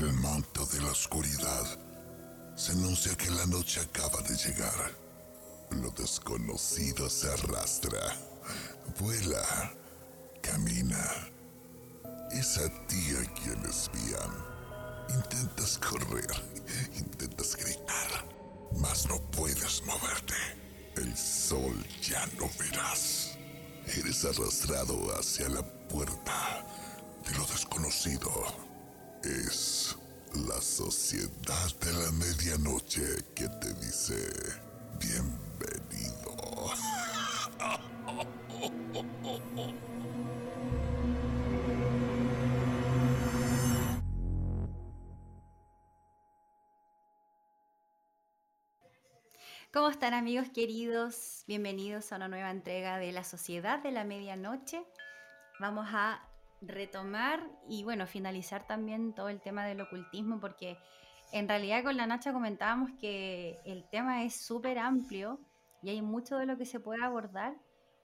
[0.00, 1.66] el manto de la oscuridad,
[2.56, 4.92] se anuncia que la noche acaba de llegar.
[5.70, 8.16] Lo desconocido se arrastra,
[8.98, 9.74] vuela,
[10.42, 11.28] camina.
[12.30, 14.30] Es a ti a quien espían.
[15.10, 16.30] Intentas correr,
[16.96, 18.24] intentas gritar,
[18.78, 20.34] mas no puedes moverte.
[20.96, 23.36] El sol ya no verás.
[23.86, 26.64] Eres arrastrado hacia la puerta
[27.26, 28.69] de lo desconocido.
[29.22, 29.98] Es
[30.34, 33.02] la sociedad de la medianoche
[33.34, 34.14] que te dice
[34.98, 36.70] bienvenido.
[49.70, 51.44] ¿Cómo están amigos queridos?
[51.46, 54.82] Bienvenidos a una nueva entrega de La Sociedad de la Medianoche.
[55.58, 56.29] Vamos a
[56.60, 60.78] retomar y bueno, finalizar también todo el tema del ocultismo porque
[61.32, 65.40] en realidad con la Nacha comentábamos que el tema es súper amplio
[65.82, 67.56] y hay mucho de lo que se puede abordar,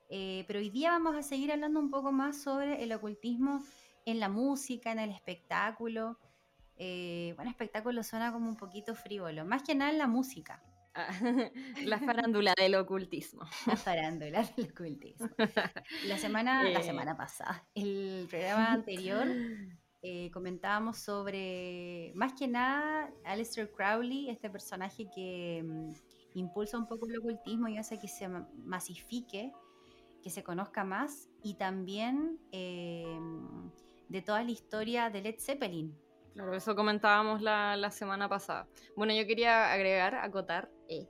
[0.08, 3.62] eh, pero hoy día vamos a seguir hablando un poco más sobre el ocultismo
[4.04, 6.18] en la música, en el espectáculo.
[6.76, 10.62] Eh, bueno, espectáculo suena como un poquito frívolo, más que nada en la música.
[11.84, 13.42] la farándula del ocultismo.
[13.66, 15.28] La farándula del ocultismo.
[16.06, 16.82] La semana, la eh.
[16.82, 19.26] semana pasada, el programa anterior,
[20.02, 25.92] eh, comentábamos sobre, más que nada, Aleister Crowley, este personaje que mm,
[26.34, 29.52] impulsa un poco el ocultismo y hace que se masifique,
[30.22, 33.18] que se conozca más, y también eh,
[34.08, 35.96] de toda la historia de Led Zeppelin,
[36.36, 38.68] Claro, eso comentábamos la, semana pasada.
[38.94, 41.06] Bueno, yo quería agregar, acotar, eh,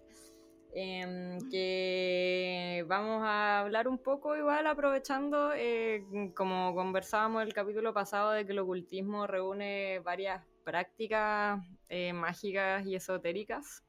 [0.74, 8.32] em, que vamos a hablar un poco igual aprovechando, eh, como conversábamos el capítulo pasado,
[8.32, 13.82] de que el ocultismo reúne varias prácticas eh, mágicas y esotéricas.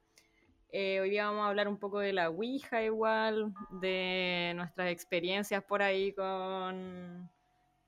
[0.74, 5.82] hoy día vamos a hablar un poco de la Ouija igual, de nuestras experiencias por
[5.82, 7.30] ahí con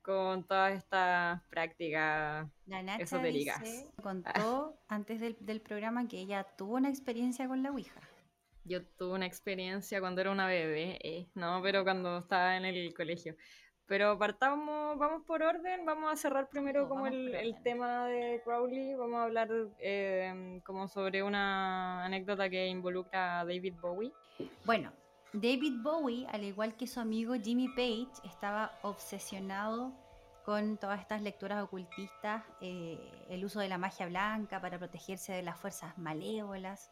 [0.09, 3.61] con todas estas prácticas la Nacha esotéricas.
[4.01, 8.01] contó antes del, programa que ella tuvo una experiencia con la Ouija.
[8.65, 12.91] Yo tuve una experiencia cuando era una bebé, eh, no, pero cuando estaba en el
[12.95, 13.35] colegio.
[13.85, 19.17] Pero partamos, vamos por orden, vamos a cerrar primero como el, tema de Crowley, vamos
[19.19, 24.11] a hablar eh, como sobre una anécdota que involucra a David Bowie.
[24.65, 24.91] Bueno,
[25.33, 29.93] David Bowie, al igual que su amigo Jimmy Page, estaba obsesionado
[30.43, 32.97] con todas estas lecturas ocultistas, eh,
[33.29, 36.91] el uso de la magia blanca para protegerse de las fuerzas malévolas.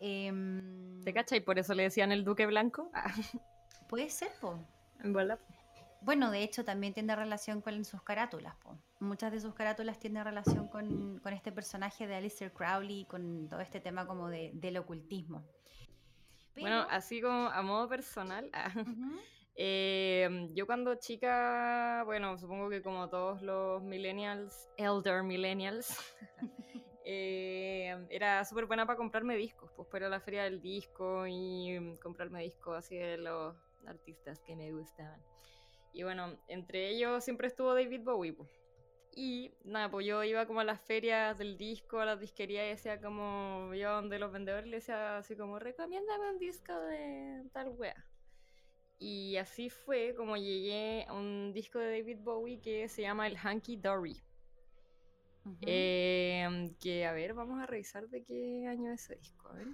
[0.00, 1.36] Em, ¿Te cacha?
[1.36, 2.90] Y por eso le decían el Duque Blanco.
[3.88, 4.58] Puede ser, po.
[6.00, 8.54] Bueno, de hecho también tiene relación con sus carátulas.
[8.56, 8.78] Po.
[9.00, 13.80] Muchas de sus carátulas tienen relación con, este personaje de Alistair Crowley, con todo este
[13.80, 15.44] tema como de, del ocultismo.
[16.60, 18.72] Bueno, así como a modo personal, ah,
[19.54, 25.96] em, yo cuando chica, bueno, supongo que como todos los millennials, elder millennials,
[27.04, 31.96] em, era súper buena para comprarme discos, pues para la feria del disco y mm,
[31.96, 35.20] comprarme discos así de los artistas que me gustaban.
[35.92, 38.50] Y bueno, entre ellos siempre estuvo David Bowie, pues.
[39.14, 42.70] Y nada, pues yo iba como a las ferias del disco, a las disquerías y
[42.70, 47.70] decía como, yo donde los vendedores le decía así como, recomiéndame un disco de tal
[47.70, 48.04] wea.
[48.98, 53.36] Y así fue como llegué a un disco de David Bowie que se llama el
[53.42, 54.20] Hunky Dory.
[55.62, 59.48] Em, que a ver, vamos a revisar de qué año es ese disco.
[59.48, 59.68] A ver.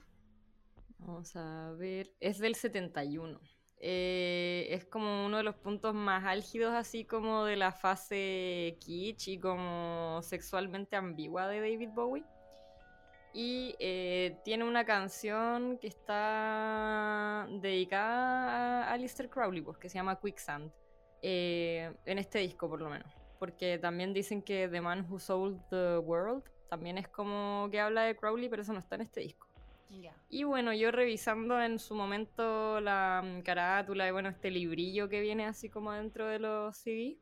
[0.98, 3.40] Vamos a ver, es del 71.
[3.86, 9.28] Eh, es como uno de los puntos más álgidos, así como de la fase kitsch
[9.28, 12.24] y como sexualmente ambigua de David Bowie.
[13.34, 20.18] Y eh, tiene una canción que está dedicada a Alistair Crowley, pues, que se llama
[20.18, 20.72] Quicksand,
[21.20, 23.12] eh, en este disco por lo menos.
[23.38, 28.04] Porque también dicen que The Man Who Sold the World también es como que habla
[28.04, 29.43] de Crowley, pero eso no está en este disco.
[30.28, 35.20] Y bueno, yo revisando en su momento la mm, carátula y bueno, este librillo que
[35.20, 37.18] viene así como dentro de los CD.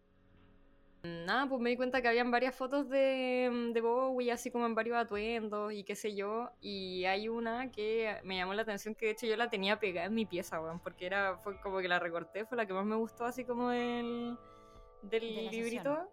[1.02, 4.66] Nada, pues me di cuenta que habían varias fotos de, mm, de Bowie, así como
[4.66, 6.50] en varios atuendos y qué sé yo.
[6.60, 10.06] Y hay una que me llamó la atención, que de hecho yo la tenía pegada
[10.06, 12.86] en mi pieza, weón, porque era, fue como que la recorté, fue la que más
[12.86, 14.38] me gustó, así como del,
[15.02, 16.08] del librito.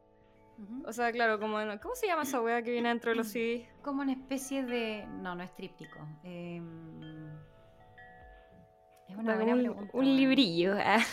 [0.86, 3.68] O sea, claro, como, ¿cómo se llama esa weá que viene dentro de los CDs?
[3.82, 5.06] Como una especie de.
[5.22, 6.00] No, no es tríptico.
[6.24, 7.28] Em,
[9.08, 9.92] es una buena un, pregunta.
[9.94, 10.76] Un librillo.
[10.78, 11.04] Ah.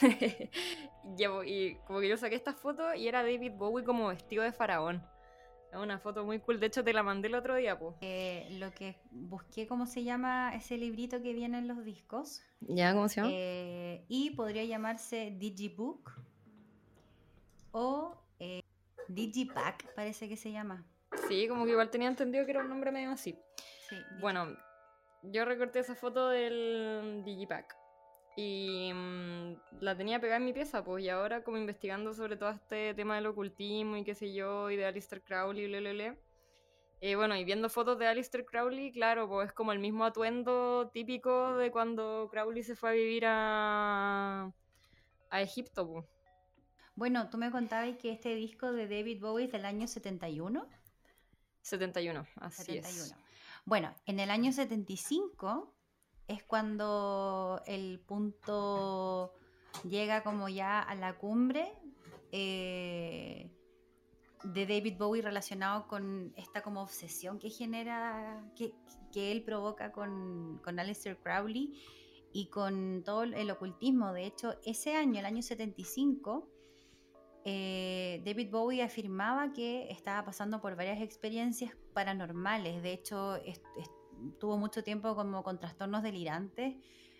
[1.46, 5.02] y como que yo saqué esta foto y era David Bowie como vestido de faraón.
[5.72, 6.58] Es una foto muy cool.
[6.58, 7.94] De hecho, te la mandé el otro día, pues.
[8.58, 12.42] lo que busqué, ¿cómo se llama ese librito que viene en los discos?
[12.60, 12.92] ¿Ya?
[12.92, 13.30] ¿Cómo se llama?
[13.32, 16.10] Eh, y podría llamarse Digibook
[17.72, 18.62] o eh,
[19.08, 20.84] Digipack, parece que se llama.
[21.28, 23.38] Sí, como que igual tenía entendido que era un nombre medio así.
[23.88, 24.56] Sí, bueno,
[25.22, 27.76] yo recorté esa foto del Digipack
[28.36, 32.50] y mm, la tenía pegada en mi pieza, pues, y ahora como investigando sobre todo
[32.50, 36.16] este tema del ocultismo y qué sé yo, y de Alistair Crowley, le,
[37.02, 40.90] eh, bueno, y viendo fotos de Alistair Crowley, claro, pues es como el mismo atuendo
[40.92, 44.52] típico de cuando Crowley se fue a vivir a,
[45.30, 46.06] a Egipto, pues.
[47.00, 50.66] Bueno, tú me contabas que este disco de David Bowie es del año 71.
[51.62, 53.04] 71, así 71.
[53.04, 53.14] es.
[53.64, 55.74] Bueno, en el año 75
[56.28, 59.32] es cuando el punto
[59.88, 61.72] llega como ya a la cumbre
[62.32, 63.50] eh,
[64.44, 68.74] de David Bowie relacionado con esta como obsesión que genera, que,
[69.14, 71.82] él provoca con, con Aleister Crowley
[72.34, 74.12] y con todo el ocultismo.
[74.12, 76.59] De hecho, ese año, el año 75,
[77.44, 82.82] eh, David Bowie afirmaba que estaba pasando por varias experiencias paranormales.
[82.82, 86.76] De hecho, estuvo mucho tiempo como con trastornos delirantes.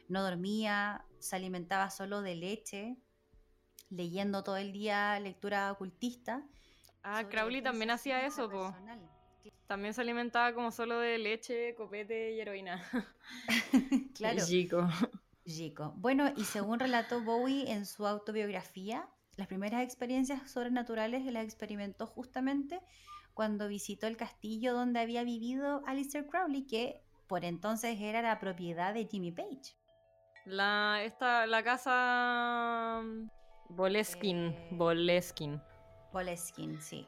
[0.09, 2.97] No dormía, se alimentaba solo de leche,
[3.89, 6.45] leyendo todo el día lectura ocultista.
[7.03, 8.51] Ah, Crowley también hacía eso,
[9.67, 12.83] También se alimentaba como solo de leche, copete y heroína.
[14.15, 14.45] claro.
[14.45, 14.89] Chico.
[15.47, 15.95] Chico.
[15.97, 22.81] Bueno, y según relató Bowie en su autobiografía, las primeras experiencias sobrenaturales las experimentó justamente
[23.35, 28.93] cuando visitó el castillo donde había vivido Alistair Crowley, que por entonces era la propiedad
[28.93, 29.77] de Jimmy Page.
[30.47, 33.03] La, esta, la casa
[33.69, 35.61] Boleskin, eh, Boleskin.
[36.13, 37.07] Boleskin, sí.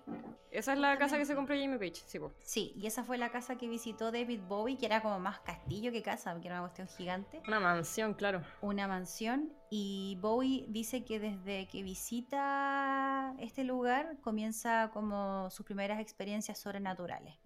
[0.51, 2.19] Esa es la casa que se compró Jimmy Page, sí.
[2.41, 5.91] Sí, y esa fue la casa que visitó David Bowie, que era como más castillo
[5.93, 7.43] que casa, porque era una cuestión gigante.
[7.49, 8.43] Una mansión, claro.
[8.61, 16.01] Una mansión, y Bowie dice que desde que visita este lugar comienza como sus primeras
[16.01, 17.37] experiencias sobrenaturales.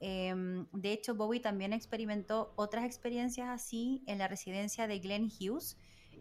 [0.00, 5.78] Em, de hecho, Bowie también experimentó otras experiencias así en la residencia de Glenn Hughes,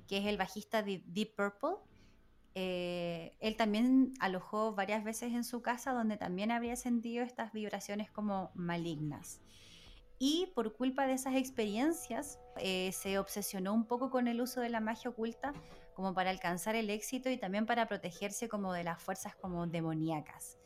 [0.07, 1.77] que es el bajista de Deep Purple
[2.55, 8.11] eh, él también alojó varias veces en su casa donde también había sentido estas vibraciones
[8.11, 9.41] como malignas.
[10.19, 14.69] Y por culpa de esas experiencias eh, se obsesionó un poco con el uso de
[14.69, 15.53] la magia oculta
[15.95, 20.57] como para alcanzar el éxito y también para protegerse como de las fuerzas como demoníacas.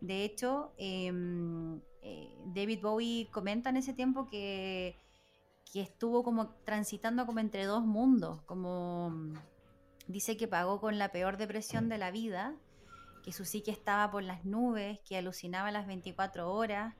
[0.00, 4.96] De hecho, em, eh, David Bowie comenta en ese tiempo que,
[5.72, 9.32] que estuvo como transitando como entre dos mundos, como
[10.06, 12.54] Dice que pagó con la peor depresión de la vida,
[13.24, 16.94] que su psique estaba por las nubes, que alucinaba las 24 horas,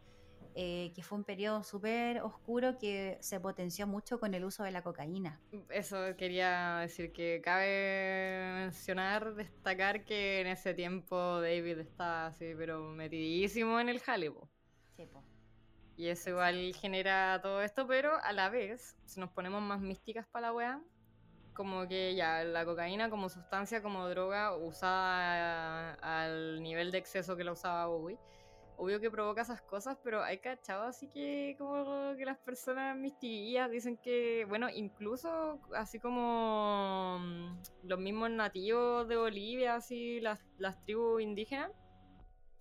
[0.58, 4.70] eh, que fue un periodo súper oscuro que se potenció mucho con el uso de
[4.70, 5.38] la cocaína.
[5.68, 12.80] Eso quería decir que cabe mencionar, destacar que en ese tiempo David estaba así, pero
[12.88, 14.48] metidísimo en el Halibu.
[14.96, 15.06] Sí,
[15.98, 20.26] Y eso igual genera todo esto, pero a la vez, si nos ponemos más místicas
[20.26, 20.82] para la weá,
[21.56, 27.44] como que ya la cocaína como sustancia, como droga usada al nivel de exceso que
[27.44, 28.18] la usaba Bowie.
[28.78, 33.70] Obvio que provoca esas cosas, pero hay cachado así que como que las personas mistiguillas
[33.70, 40.82] dicen que, bueno, incluso así como mm, los mismos nativos de Bolivia, así las, las
[40.84, 41.72] tribus indígenas,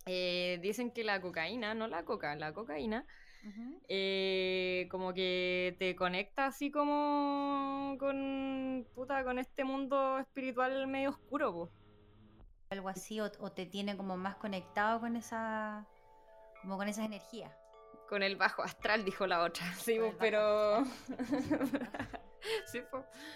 [0.06, 3.04] eh, dicen que la cocaína, no la coca, la cocaína,
[3.88, 11.70] eh, como que te conecta así como con puta, con este mundo espiritual medio oscuro,
[12.70, 15.86] Algo así, o, te tiene como más conectado con esa.
[16.62, 17.52] como con esas energías.
[18.08, 19.64] Con el bajo astral, dijo la otra.
[19.78, 20.84] Sí, pero.
[22.66, 22.82] sí,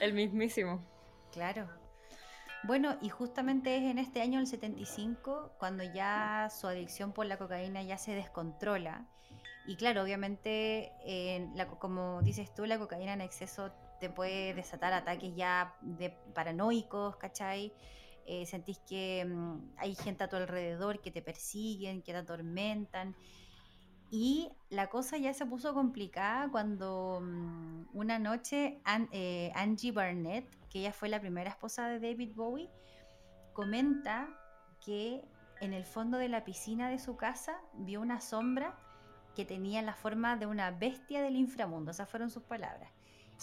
[0.00, 0.84] el mismísimo.
[1.32, 1.68] Claro.
[2.64, 7.38] Bueno, y justamente es en este año, el 75, cuando ya su adicción por la
[7.38, 9.08] cocaína ya se descontrola
[9.70, 10.90] y claro, obviamente,
[11.78, 15.76] como dices tú, la cocaína en exceso te puede desatar ataques ya
[16.34, 17.72] paranoicos, ¿cachai?
[18.26, 23.14] Eh, sentís que mm, hay gente a tu alrededor que te persiguen, que te atormentan.
[24.10, 30.80] Y la cosa ya se puso complicada cuando mm, una noche eh, Angie Barnett, que
[30.80, 32.70] ella fue la primera esposa de David Bowie,
[33.52, 34.28] comenta
[34.84, 35.22] que
[35.60, 38.76] en el fondo de la piscina de su casa vio una sombra
[39.34, 42.90] que tenía la forma de una bestia del inframundo, esas fueron sus palabras.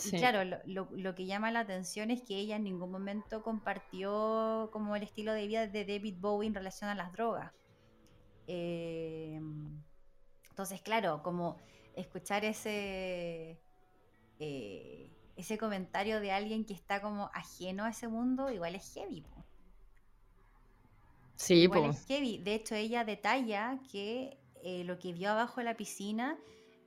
[0.05, 4.95] Y claro, lo, que llama la atención es que ella en ningún momento compartió como
[4.95, 7.51] el estilo de vida de David Bowie en relación a las drogas.
[8.45, 9.41] Eh,
[10.49, 11.57] entonces, claro, como
[11.95, 13.59] escuchar ese,
[14.39, 19.25] eh, ese comentario de alguien que está como ajeno a ese mundo, igual es heavy.
[21.35, 22.37] Sí, igual es heavy.
[22.37, 26.37] De hecho, ella detalla que eh, lo que vio abajo de la piscina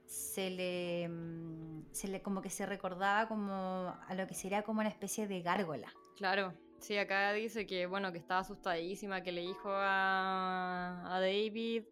[0.04, 4.80] se le, mm, se le como que se recordaba como a lo que sería como
[4.80, 5.90] una especie de gárgola.
[6.18, 11.84] Claro, sí, acá dice que bueno, que estaba asustadísima, que le dijo a, a David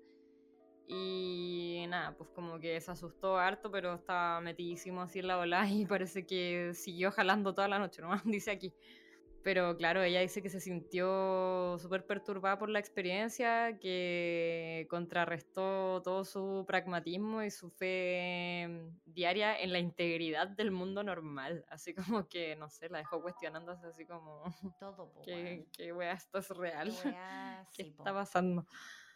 [0.89, 5.67] y nada, pues como que se asustó harto, pero estaba metidísimo así en la ola
[5.71, 8.11] y parece que siguió jalando toda la noche, ¿no?
[8.27, 8.75] Dice aquí.
[9.43, 16.25] Pero claro, ella dice que se sintió súper perturbada por la experiencia, que contrarrestó todo
[16.25, 18.69] su pragmatismo y su fe
[19.05, 21.65] diaria en la integridad del mundo normal.
[21.69, 24.43] Así como que, no sé, la dejó cuestionándose así como...
[24.79, 26.93] Todo, po, ¿Qué, qué wea, esto es real?
[27.03, 28.03] Qué wea, ¿Qué sí, po.
[28.03, 28.67] está pasando?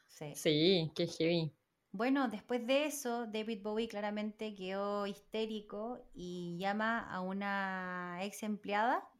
[0.06, 0.32] Sí.
[0.34, 1.52] Sí, qué heavy.
[1.90, 9.11] Bueno, después de eso, David Bowie claramente quedó histérico y llama a una ex empleada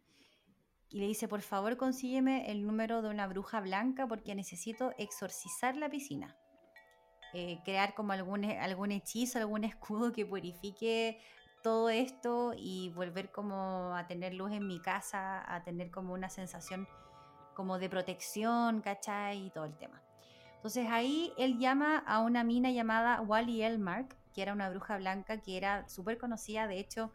[0.93, 5.75] y le dice, por favor consígueme el número de una bruja blanca porque necesito exorcizar
[5.77, 6.37] la piscina.
[7.33, 11.19] Eh, crear como algún, algún hechizo, algún escudo que purifique
[11.63, 16.29] todo esto y volver como a tener luz en mi casa, a tener como una
[16.29, 16.87] sensación
[17.55, 19.47] como de protección, ¿cachai?
[19.47, 20.03] Y todo el tema.
[20.57, 25.41] Entonces ahí él llama a una mina llamada Wally Elmark, que era una bruja blanca
[25.41, 27.13] que era súper conocida, de hecho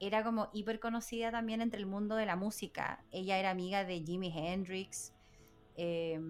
[0.00, 3.04] era como hiper conocida también entre el mundo de la música.
[3.10, 5.12] Ella era amiga de Jimi Hendrix,
[5.76, 6.20] eh,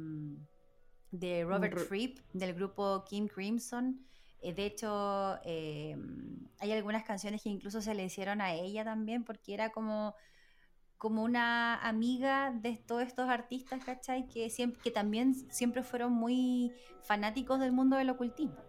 [1.10, 4.00] de Robert Ro- Fripp, del grupo King Crimson.
[4.42, 5.96] Eh, de hecho, eh,
[6.58, 10.14] hay algunas canciones que incluso se le hicieron a ella también, porque era como,
[10.98, 14.28] como una amiga de todos estos artistas, ¿cachai?
[14.28, 18.65] Que, siempre, que también siempre fueron muy fanáticos del mundo del ocultismo.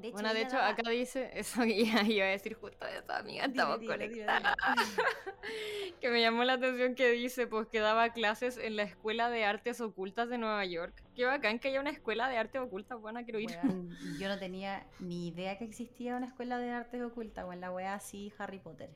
[0.00, 2.84] De hecho, Bueno, de hecho, daba- acá dice eso que iba iba a decir justo
[2.86, 4.56] de esa amiga, Dile, estamos dile, dile, conectadas.
[6.00, 9.44] que me llamó la atención que dice, pues que daba clases en la Escuela de
[9.44, 11.02] Artes Ocultas de Nueva York.
[11.14, 13.50] Qué bacán que haya una escuela de artes ocultas, buena, quiero ir.
[14.18, 17.70] Yo no tenía ni idea que existía una escuela de artes ocultas, o en la
[17.70, 18.90] wea así Harry Potter.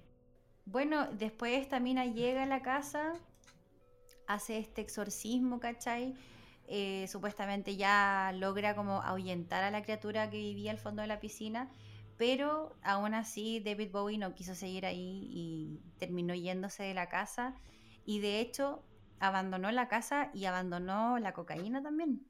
[0.66, 3.12] Bueno, después esta mina llega a la casa,
[4.26, 6.14] hace este exorcismo, ¿cachai?
[6.66, 11.21] Eh, supuestamente ya logra como ahuyentar a la criatura que vivía al fondo de la
[11.21, 11.71] piscina,
[12.16, 17.54] pero aún así David Bowie no quiso seguir ahí y terminó yéndose de la casa
[18.06, 18.83] y de hecho
[19.18, 22.26] abandonó la casa y abandonó la cocaína también.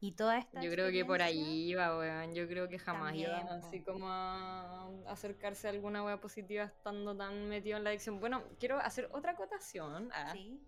[0.00, 2.34] Y toda esta Yo creo que por ahí iba, weón.
[2.34, 7.16] Yo creo que jamás iba También, así como a acercarse a alguna wea positiva estando
[7.16, 8.18] tan metido en la adicción.
[8.18, 10.10] Bueno, quiero hacer otra acotación.
[10.12, 10.60] ah, Sí.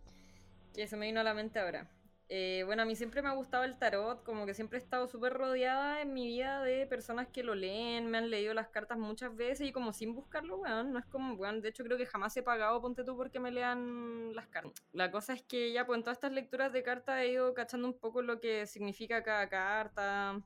[0.72, 1.90] que se me vino a la mente ahora.
[2.30, 5.06] Eh, bueno, a mí siempre me ha gustado el tarot, como que siempre he estado
[5.06, 8.96] súper rodeada en mi vida de personas que lo leen, me han leído las cartas
[8.96, 12.06] muchas veces y como sin buscarlo, weón, no es como, weón, de hecho creo que
[12.06, 14.72] jamás he pagado, ponte tú, porque me lean las cartas.
[14.92, 17.86] La cosa es que ya, pues en todas estas lecturas de cartas he ido cachando
[17.86, 20.40] un poco lo que significa cada carta,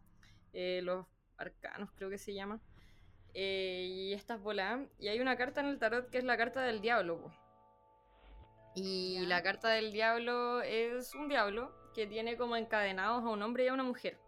[0.53, 1.07] eh, los
[1.37, 2.61] arcanos creo que se llama,
[3.35, 4.81] eh, y estas bolas.
[4.99, 7.48] Y hay una carta en el tarot que es la carta del diablo, po.
[8.75, 13.65] Y la carta del diablo es un diablo que tiene como encadenados a un hombre
[13.65, 14.19] y a una mujer.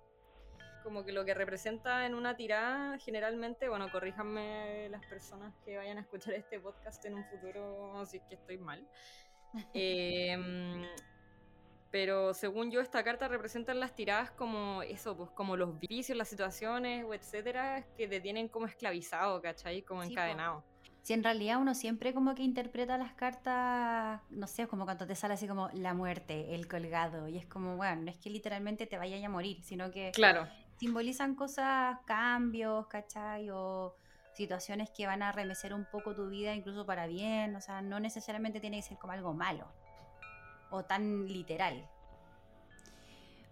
[0.82, 5.98] Como que lo que representa en una tirada, generalmente, bueno, corríjanme las personas que vayan
[5.98, 8.88] a escuchar este podcast en un futuro si es que estoy mal.
[9.74, 10.86] Em,
[11.90, 16.16] pero según yo, esta carta representa en las tiradas como eso, pues como los vicios,
[16.16, 19.82] las situaciones, o etcétera, que te tienen como esclavizado, ¿cachai?
[19.82, 20.64] Como Sí, po.
[21.02, 25.14] Si en realidad uno siempre como que interpreta las cartas, no sé, como cuando te
[25.14, 28.86] sale así como la muerte, el colgado, y es como, bueno, no es que literalmente
[28.86, 30.46] te vayas a morir, sino que Claro.
[30.76, 33.48] simbolizan cosas, cambios, ¿cachai?
[33.50, 33.96] O
[34.34, 37.98] situaciones que van a remecer un poco tu vida, incluso para bien, o sea, no
[37.98, 39.66] necesariamente tiene que ser como algo malo
[40.70, 41.88] o tan literal.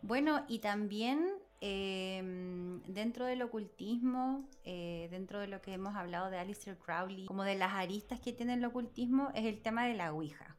[0.03, 1.29] Bueno, y también
[1.61, 7.45] em, dentro del ocultismo, eh, dentro de lo que hemos hablado de Aleister Crowley, como
[7.45, 10.57] de las aristas que tiene el ocultismo, es el tema de la Ouija.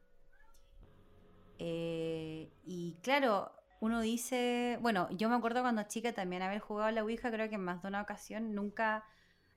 [1.58, 6.92] Eh, y claro, uno dice, bueno, yo me acuerdo cuando chica también haber jugado a
[6.92, 9.04] la Ouija, creo que en más de una ocasión, nunca,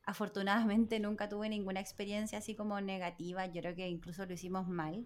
[0.06, 5.06] afortunadamente nunca tuve ninguna experiencia así como negativa, yo creo que incluso lo hicimos mal,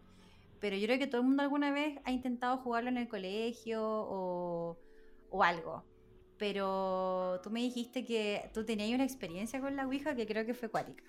[0.59, 3.83] pero yo creo que todo el mundo alguna vez ha intentado jugarlo en el colegio
[3.83, 4.77] o,
[5.29, 5.83] o algo.
[6.37, 10.53] Pero tú me dijiste que tú tenías una experiencia con la Ouija que creo que
[10.53, 11.03] fue cuática.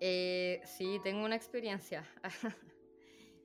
[0.00, 2.04] Eh, sí, tengo una experiencia.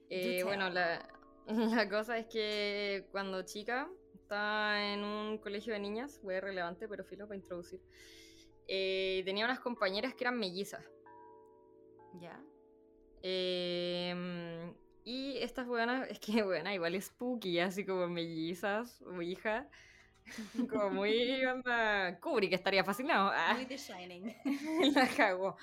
[0.10, 1.06] Eh, bueno, la,
[1.48, 7.04] la cosa es que cuando chica estaba en un colegio de niñas, fue relevante, pero
[7.04, 7.82] filo para introducir.
[8.68, 10.86] Eh, tenía unas compañeras que eran mellizas.
[12.20, 12.38] ¿Ya?
[13.22, 14.74] Em,
[15.06, 19.70] y estas buenas, es que buena, igual es spooky, así como mellizas, o hija.
[20.70, 22.20] Como muy onda.
[22.20, 23.32] Kubrick estaría fascinado.
[23.34, 24.36] Ah, Muy The Shining.
[24.94, 25.56] la cagó.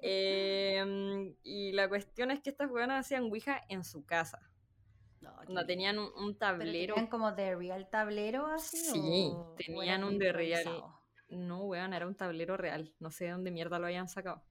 [0.00, 4.38] Em, y la cuestión es que estas buenas hacían Ouija en su casa.
[5.20, 6.94] No, Onda, tenían un, un ¿Pero tablero.
[6.94, 8.76] tenían como de real tablero así?
[8.76, 10.84] Sí, o- tenían un de real.
[11.28, 12.92] No, weón, era un tablero real.
[12.98, 14.42] No sé de dónde mierda lo habían sacado.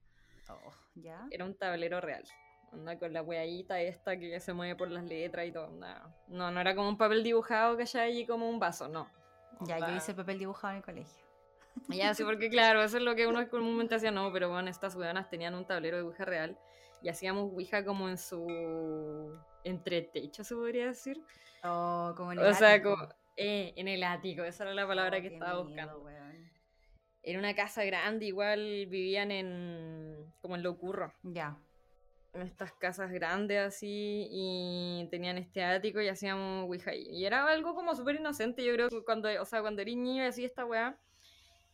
[0.48, 1.26] Oh, ¿Ya?
[1.30, 2.24] Era un tablero real.
[2.72, 5.66] Onda con la weadita esta que se mueve por las letras y todo.
[5.68, 6.10] onda.
[6.28, 9.08] No, no era como un papel dibujado que haya allí como un vaso, no.
[9.60, 11.22] Ya, yo hice papel dibujado en el colegio.
[11.88, 14.92] Ya, sí, porque claro, eso es lo que uno comúnmente hacía, no, pero bueno, estas
[14.92, 16.58] ciudadanas tenían un tablero de Ouija real
[17.00, 21.22] y hacíamos Ouija como en su entretecho, se podría decir.
[21.64, 22.96] Oh, como en el O sea, ático.
[22.96, 25.98] como eh, en el ático, esa era la palabra Oh, que estaba miedo, buscando.
[26.04, 26.50] weón.
[27.22, 31.56] En una casa grande, igual vivían en como en Locurro, Ya.
[32.34, 36.94] Estas casas grandes así, y tenían este ático y hacíamos Ouija.
[36.94, 40.24] Y era algo como súper inocente, yo creo que cuando, o sea, cuando eres niño
[40.24, 40.98] y así esta weá,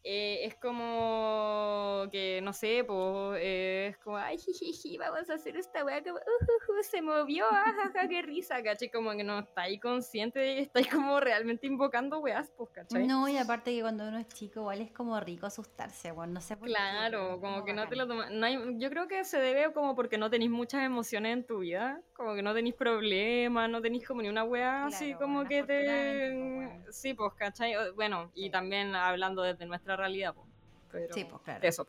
[0.05, 5.85] eh, es como que, no sé, pues, es como, ay, jijiji, vamos a hacer esta
[5.85, 8.91] weá, como, "Uh, uh, uh, se movió, ajaja, qué risa, ¿cachai?
[8.91, 13.07] Como que no estáis consciente de que estáis como realmente invocando weás, pues, ¿cachai?
[13.07, 16.33] No, y aparte que cuando uno es chico igual es como rico asustarse, weón.
[16.33, 16.75] No sé por qué.
[16.75, 18.31] Claro, es como que no te lo tomas.
[18.31, 21.61] No hay, yo creo que se debe como porque no tenéis muchas emociones en tu
[21.61, 25.49] vida, como que no tenéis problemas, no tenéis como ni una weá así como bueno,
[25.49, 26.93] que te.
[26.93, 27.75] Sí, pues, ¿cachai?
[27.95, 30.47] Bueno, y también hablando desde nuestra realidad, pues.
[30.91, 31.67] Pero Sí, pues, claro.
[31.67, 31.87] Eso.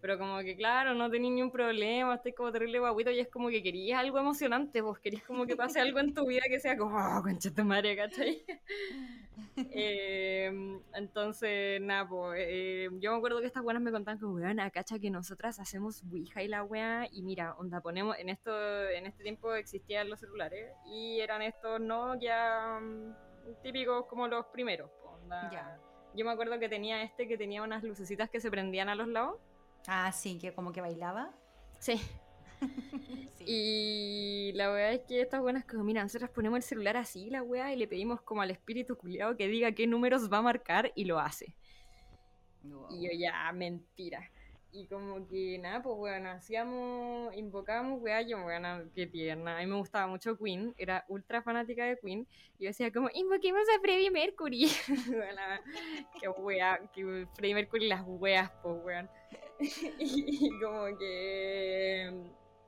[0.00, 3.28] Pero como que, claro, no tenéis ni un problema, estáis como terrible guaguito y es
[3.28, 6.58] como que querías algo emocionante, pues querías como que pase algo en tu vida que
[6.58, 8.44] sea como, oh, concha tu madre, ¿cachai?
[9.72, 10.50] Eh,
[10.94, 14.98] entonces, nada, pues, eh, yo me acuerdo que estas buenas me contaban que, weón, cacha
[14.98, 18.50] que nosotras hacemos Ouija y la weá, y mira, onda, ponemos, en esto,
[18.88, 24.90] en este tiempo existían los celulares, y eran estos Nokia mm, típicos como los primeros,
[25.04, 25.50] onda.
[25.50, 25.89] Ya.
[26.14, 29.08] Yo me acuerdo que tenía este que tenía unas lucecitas que se prendían a los
[29.08, 29.36] lados.
[29.86, 31.32] Ah, sí, que como que bailaba.
[31.78, 32.00] Sí.
[33.36, 33.44] Sí.
[33.46, 37.42] Y la weá es que estas buenas como, mira, nosotros ponemos el celular así, la
[37.42, 40.92] weá, y le pedimos como al espíritu culiado que diga qué números va a marcar
[40.94, 41.54] y lo hace.
[42.62, 42.88] Wow.
[42.90, 44.30] Y yo ya, mentira.
[44.72, 49.56] Y como que nada, pues bueno, hacíamos, invocábamos, weá, yo, bueno, qué tierna.
[49.56, 52.26] A mí me gustaba mucho Queen, era ultra fanática de Queen.
[52.58, 54.68] Y yo decía como, invoquemos a Freddie Mercury.
[55.08, 55.42] Bueno,
[56.20, 59.10] qué weá, que Freddie Mercury las weas, pues weón.
[59.98, 62.12] y como que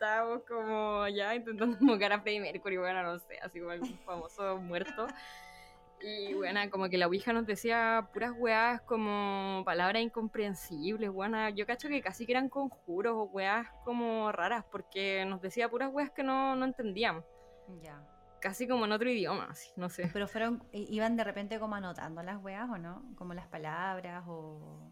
[0.03, 4.59] estábamos como ya intentando invocar a Freddie Mercury, bueno, no sé, así como algún famoso
[4.59, 5.07] muerto.
[6.05, 11.51] Y bueno, como que la Ouija nos decía puras weas como palabras incomprensibles, weona.
[11.51, 15.91] Yo cacho que casi que eran conjuros o weas como raras, porque nos decía puras
[15.93, 17.25] weas que no, no entendíamos.
[17.83, 18.03] Ya.
[18.41, 20.11] Casi como en otro idioma, así, no sé.
[20.12, 23.05] Pero fueron, i- iban de repente como anotando las weas o no?
[23.17, 24.91] Como las palabras o.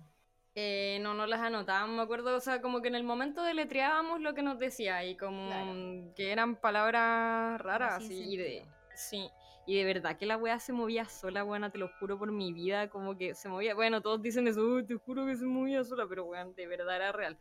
[0.54, 4.20] Eh, no, no las anotábamos, me acuerdo, o sea, como que en el momento deletreábamos
[4.20, 6.12] lo que nos decía y como Claro.
[6.16, 9.30] que eran palabras raras, y de, sí,
[9.70, 12.52] y de verdad que la wea se movía sola, buena, te lo juro por mi
[12.52, 15.84] vida, como que se movía, bueno, todos dicen eso, "Uy, te juro que se movía
[15.84, 17.38] sola, pero weón, de verdad era real.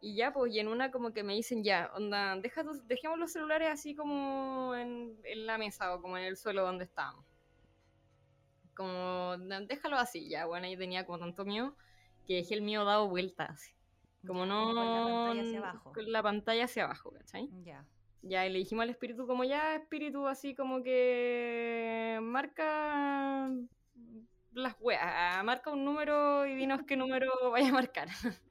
[0.00, 3.18] Y ya, pues, y en una como que me dicen, ya, onda, deja tus- dejemos
[3.18, 7.26] los celulares así como en, en la mesa o como en el suelo donde estábamos.
[8.74, 11.76] Como, "Na- déjalo así, ya, bueno, ahí tenía como tanto miedo
[12.26, 13.74] que dejé el mío dado vueltas.
[14.26, 14.64] Como Ya, no.
[14.64, 15.92] con la pantalla hacia abajo.
[15.92, 17.48] Con la pantalla hacia abajo, ¿cachai?
[17.64, 17.84] Ya.
[18.22, 22.18] Ya, y le dijimos al espíritu, como ya, espíritu, así como que.
[22.22, 23.50] Marca.
[24.52, 28.08] Las weas, marca un número y dinos qué número vaya a marcar.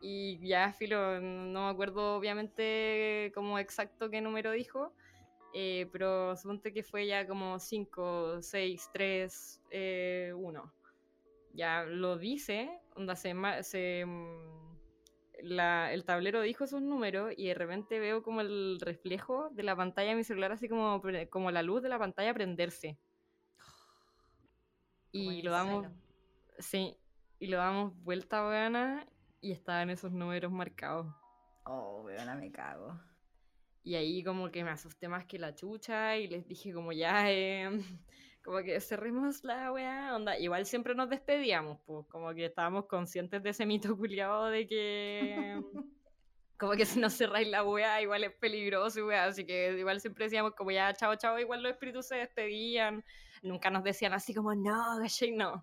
[0.00, 4.94] y ya, filo, no me acuerdo obviamente como exacto qué número dijo,
[5.52, 9.60] eh, pero suponte que fue ya como 5, 6, 3,
[10.34, 10.72] 1.
[11.52, 14.77] Ya lo dice, onda se, mm,
[15.42, 19.76] la- el tablero dijo esos números y de repente veo como el reflejo de la
[19.76, 22.98] pantalla de mi celular, así como, como la luz de la pantalla prenderse.
[25.12, 25.94] Y lo damos, suelo.
[26.58, 26.96] sí,
[27.38, 29.06] y lo damos vuelta buena
[29.40, 31.06] y estaban esos números marcados.
[31.64, 32.98] Oh, weona, me cago.
[33.82, 37.30] Y ahí como que me asusté más que la chucha y les dije como ya,
[37.30, 37.70] eh,
[38.48, 40.38] como que cerremos la weá, onda.
[40.38, 45.62] Igual siempre nos despedíamos, pues como que estábamos conscientes de ese mito culiado de que
[46.58, 49.26] como que si no cerráis la wea, igual es peligroso, wea.
[49.26, 53.04] Así que igual siempre decíamos como ya, chao, chao, igual los espíritus se despedían.
[53.42, 55.32] Nunca nos decían así como, no, ¿cachai?
[55.32, 55.60] No.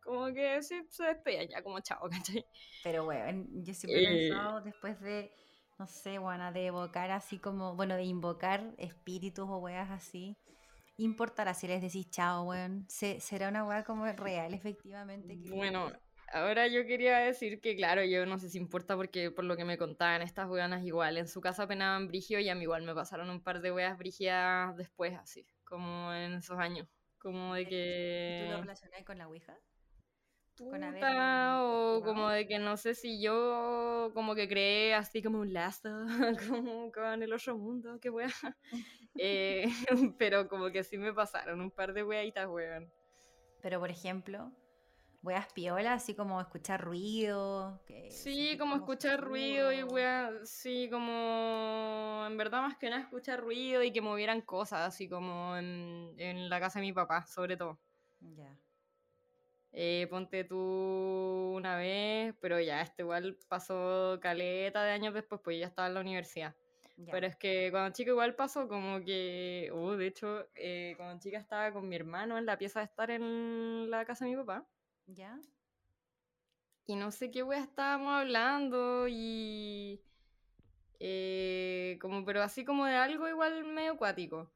[0.00, 2.46] Como que sí, se despedían ya como chao, ¿cachai?
[2.84, 4.28] Pero, weón, yo siempre he Eh.
[4.28, 5.32] pensado después de,
[5.76, 10.36] no sé, bueno, de evocar así como, bueno, de invocar espíritus o weas así.
[10.98, 12.84] Importará si les decís chao, weón.
[12.88, 15.40] Se- será una wea como real, efectivamente.
[15.40, 15.92] que- Bueno,
[16.32, 19.64] ahora yo quería decir que, claro, yo no sé si importa porque por lo que
[19.64, 22.94] me contaban, estas weonas igual en su casa penaban brigio y a mí igual me
[22.94, 26.88] pasaron un par de weas brigias después, así, como en esos años.
[27.18, 28.60] Como de ¿Y ¿Tú lo que...
[28.62, 29.56] relacionás con la Ouija?
[30.56, 35.52] puta, o como de que no sé si yo como que creé así como un
[35.52, 35.88] lazo
[36.52, 38.28] como con el otro mundo, qué wea.
[39.16, 39.66] Eh,
[40.18, 42.92] pero como que sí me pasaron un par de weitas, weón.
[43.60, 44.52] Pero, por ejemplo,
[45.22, 47.82] weas piolas, así como escuchar ruido.
[47.86, 49.92] que Sí, como escuchar ruido y susurros.
[49.92, 55.08] wea, sí, como en verdad más que nada escuchar ruido y que movieran cosas, así
[55.08, 57.80] como en, en la casa de mi papá, sobre todo.
[58.20, 58.58] Ya.
[59.72, 65.58] Eh, ponte tú una vez, pero ya, este igual pasó caleta de años después, pues
[65.60, 66.56] ya estaba en la universidad.
[67.10, 71.38] Pero es que cuando chica igual pasó como que, uh, de hecho, eh, cuando chica
[71.38, 74.66] estaba con mi hermano en la pieza de estar en la casa de mi papá.
[75.06, 75.38] ¿Ya?
[76.86, 80.02] Y no sé qué wea estábamos hablando y...
[80.98, 84.50] eh, como, pero así como de algo igual medio acuático.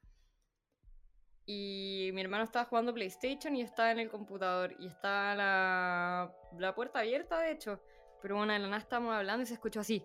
[1.47, 4.75] Y mi hermano estaba jugando PlayStation y estaba en el computador.
[4.81, 7.81] Y estaba la, la puerta abierta, de hecho.
[8.21, 10.03] Pero bueno, de la nada estábamos hablando y se escuchó así.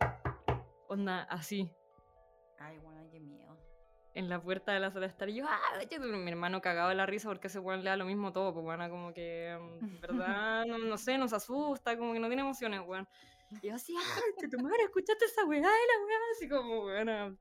[0.88, 1.72] Onda, así.
[2.58, 3.58] Ay, bueno, qué miedo.
[4.14, 5.30] En la puerta de la sala de estar.
[5.30, 5.78] Y yo, ¡ah!
[5.78, 6.06] vete tú".
[6.08, 8.54] Mi hermano cagado de la risa porque ese weón le da lo mismo todo.
[8.54, 12.42] Pues bueno, como que, mm, verdad, no, no sé, nos asusta, como que no tiene
[12.42, 13.08] emociones, weón.
[13.62, 14.02] Y yo así, ¡ah!
[14.40, 16.18] Te tu madre, escuchaste esa weá de la weá.
[16.36, 17.38] Así como, weón,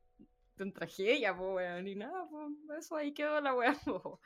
[0.59, 1.87] en tragedia, pues weón.
[1.89, 3.75] Y nada, pues eso ahí quedó la weá.
[3.85, 4.21] po.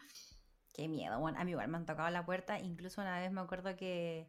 [0.75, 3.41] Qué miedo, bueno, a mí igual me han tocado la puerta, incluso una vez me
[3.41, 4.29] acuerdo que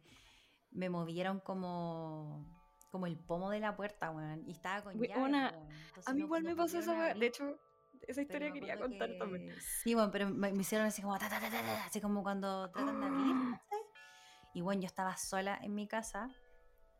[0.70, 2.44] me movieron como,
[2.92, 5.34] como el pomo de la puerta, weón, y estaba con llave, weón,
[5.86, 7.14] entonces A mí no- igual no me pasó esa pudieron weá.
[7.14, 7.58] De hecho,
[8.06, 9.54] esa historia quería contar también.
[9.60, 12.22] Sí, bueno, pero me, me hicieron así como, ta, ta, ta, ta, ta, así como
[12.22, 13.34] cuando tratan de abrir.
[14.54, 16.28] Y bueno, yo estaba sola en mi casa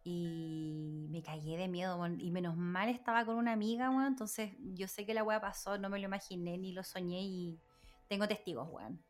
[0.04, 4.54] y me cagué de miedo, weón, y menos mal estaba con una amiga, weón, entonces
[4.58, 7.60] yo sé que la weá pasó, no me lo imaginé ni lo soñé y
[8.08, 9.04] tengo testigos, weón.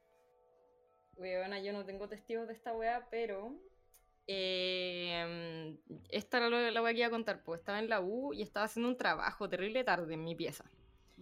[1.16, 3.55] Weona, yo no tengo testigos de esta weá, pero.
[4.26, 5.76] Eh,
[6.11, 7.42] esta era lo- la weá que iba a contar.
[7.42, 10.64] Pues estaba en la U y estaba haciendo un trabajo terrible tarde en mi pieza.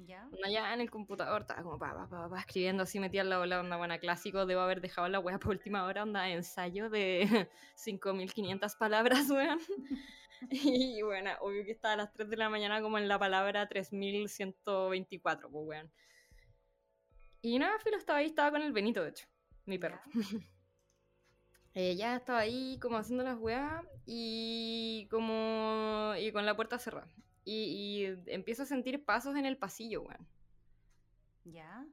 [0.07, 0.27] ¿Ya?
[0.45, 3.61] Allá en el computador estaba como pa, pa, pa, pa, escribiendo así, metía la ola,
[3.61, 4.47] onda buena clásico.
[4.47, 9.59] Debo haber dejado la weá por última hora, onda ensayo de 5500 palabras, weón.
[10.51, 13.69] Y bueno, obvio que estaba a las 3 de la mañana como en la palabra
[13.69, 15.91] 3124, pues weón.
[17.43, 19.27] Y nada, Filo estaba ahí, estaba con el Benito, de hecho,
[19.67, 20.01] mi perro.
[21.75, 27.09] Eh, ya estaba ahí como haciendo las weas y como y con la puerta cerrada.
[27.45, 27.55] Y,
[28.05, 30.27] y empiezo a sentir pasos en el pasillo, weón.
[31.45, 31.85] ¿Ya?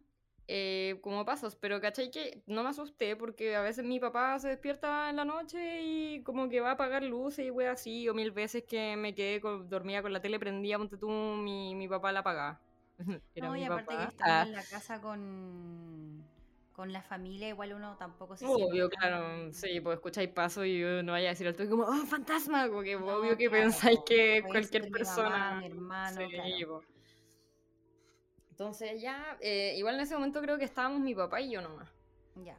[0.49, 2.09] Eh, como pasos, pero ¿cachai?
[2.09, 6.23] Que no me asusté porque a veces mi papá se despierta en la noche y
[6.23, 9.41] como que va a apagar luces y wea así, o mil veces que me quedé
[9.41, 12.59] con- dormida con la tele prendida, ponte tú, mi, mi papá la apagaba.
[13.35, 13.97] Era no, y aparte papá.
[14.05, 14.43] que estamos Ah.
[14.47, 16.23] en la casa con,
[16.77, 20.79] con la familia, igual uno tampoco se Obvio, claro, tan- sí, pues escucháis pasos y
[21.03, 23.99] no vaya a decir al toque como, oh, fantasma, como que No, obvio que pensáis
[24.05, 25.29] que cualquier ser mi persona.
[25.29, 26.67] mamá, mi hermano, Sí, claro.
[26.67, 26.83] po.
[28.51, 31.89] Entonces ya, eh, igual en ese momento creo que estábamos mi papá y yo nomás.
[32.35, 32.55] Ya.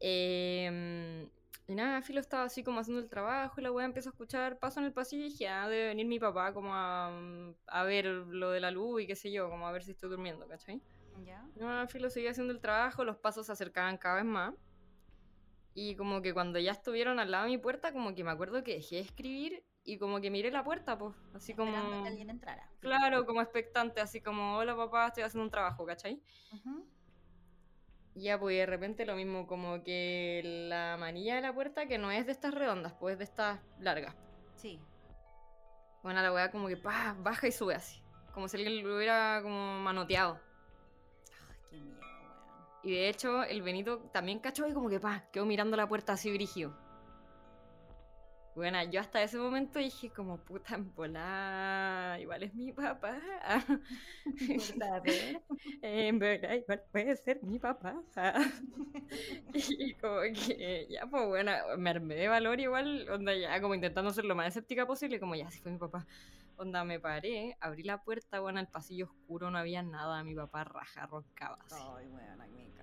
[0.00, 1.26] Em,
[1.68, 4.58] y nada, Filo estaba así como haciendo el trabajo y la weá empieza a escuchar
[4.58, 7.12] paso en el pasillo y dije, ah, debe venir mi papá como a,
[7.66, 10.08] a ver lo de la luz y qué sé yo, como a ver si estoy
[10.08, 10.80] durmiendo, ¿cachai?
[11.26, 11.46] ¿Ya?
[11.56, 14.54] No, Filo seguía haciendo el trabajo, los pasos se acercaban cada vez más.
[15.74, 18.64] Y como que cuando ya estuvieron al lado de mi puerta, como que me acuerdo
[18.64, 22.02] que dejé de escribir y como que miré la puerta, pues, así Esperando como...
[22.02, 22.70] que alguien entrara.
[22.80, 26.22] Claro, como expectante, así como, hola papá, estoy haciendo un trabajo, ¿cachai?
[26.50, 26.97] Y
[28.20, 32.10] Ya, pues de repente lo mismo, como que la manilla de la puerta, que no
[32.10, 34.14] es de estas redondas, pues es de estas largas.
[34.56, 34.80] Sí.
[36.02, 38.02] Bueno, la weá como que pa, baja y sube así.
[38.32, 40.40] Como si alguien lo hubiera como manoteado.
[41.48, 42.56] Ay, qué miedo, weón.
[42.82, 46.14] Y de hecho, el Benito también cachó y como que pa, quedó mirando la puerta
[46.14, 46.76] así brígido.
[48.54, 53.20] Bueno, yo hasta ese momento dije como puta en volá, igual es mi papá.
[55.82, 58.02] En verdad, igual puede ser mi papá.
[59.52, 64.10] y como que ya, pues bueno, me armé de valor igual, onda ya como intentando
[64.12, 66.06] ser lo más escéptica posible, como ya, si fue mi papá.
[66.56, 70.64] Onda, me paré, abrí la puerta, bueno, el pasillo oscuro, no había nada, mi papá
[70.64, 71.58] raja, roncaba.
[71.70, 72.77] Ay, me cago.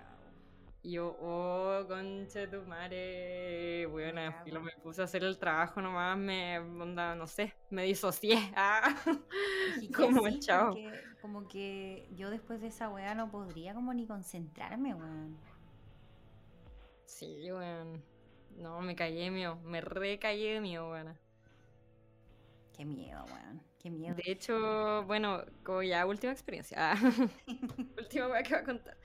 [0.86, 4.66] Y yo, oh, conche tu madre, bueno, filo, cago.
[4.66, 8.36] me puse a hacer el trabajo nomás, me, onda, no sé, me disocié.
[8.56, 8.94] Ah.
[9.96, 10.74] Como sí, chao.
[10.74, 15.36] porque Como que yo después de esa weá no podría como ni concentrarme, weón.
[17.04, 18.00] Sí, weón.
[18.56, 21.18] No, me de mío, me recaí de mío, weón.
[22.76, 23.60] Qué miedo, weón.
[23.80, 24.14] Qué miedo.
[24.14, 26.96] De hecho, bueno, como ya última experiencia, ah,
[27.98, 28.96] última weá que voy a contar.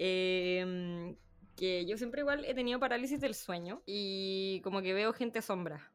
[0.00, 1.16] Em,
[1.56, 5.90] que yo siempre igual he tenido parálisis del sueño y como que veo gente sombra.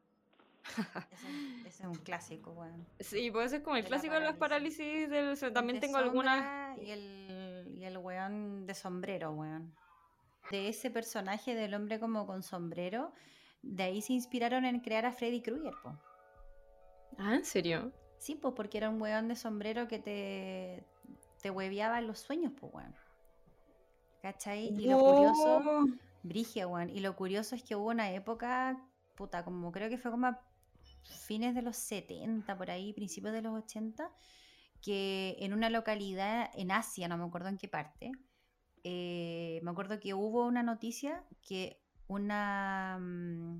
[1.10, 1.28] Ese,
[1.68, 2.86] ese es un clásico, weón.
[3.00, 5.10] Sí, puede ser como el De la clásico de las parálisis.
[5.10, 5.52] del sueño.
[5.52, 6.78] También tengo algunas...
[6.78, 9.74] Y el, y el weón de sombrero, weón.
[10.50, 13.12] De ese personaje del hombre como con sombrero,
[13.62, 15.98] de ahí se inspiraron en crear a Freddy Krueger, po.
[17.18, 17.92] Ah, ¿en serio?
[18.18, 20.84] Sí, pues porque era un weón de sombrero que te,
[21.42, 22.94] te hueveaba en los sueños, pues weón.
[24.24, 24.68] ¿Cachai?
[24.68, 25.60] Y lo curioso.
[26.22, 26.88] Brigia, weón.
[26.88, 28.78] Y lo curioso es que hubo una época,
[29.16, 30.40] puta, como creo que fue como a
[31.26, 34.10] fines de los 70, por ahí, principios de los 80,
[34.80, 38.12] que en una localidad en Asia, no me acuerdo en qué parte,
[38.82, 42.96] eh, me acuerdo que hubo una noticia que una...
[42.98, 43.58] mm,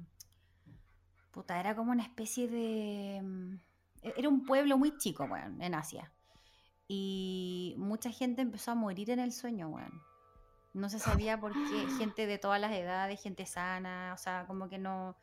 [1.31, 3.21] Puta, era como una especie de...
[3.23, 3.55] mm,
[4.03, 6.11] e- Era un pueblo muy chico, weón, en Asia.
[6.89, 10.01] Y mucha gente empezó a morir en el sueño, weón.
[10.75, 14.69] No se sabía por qué, gente de todas las edades, gente sana, o sea, como
[14.69, 15.17] que no,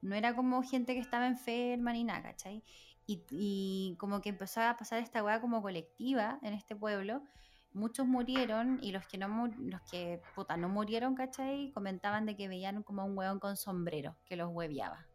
[0.00, 2.62] no era como gente que estaba enferma ni nada, ¿cachai?
[3.06, 7.22] Y, y como que empezó a pasar esta weá como colectiva en este pueblo.
[7.72, 11.72] Muchos murieron y los que no los que puta, no murieron, ¿cachai?
[11.72, 15.06] Comentaban de que veían como un weón con sombrero que los hueveaba.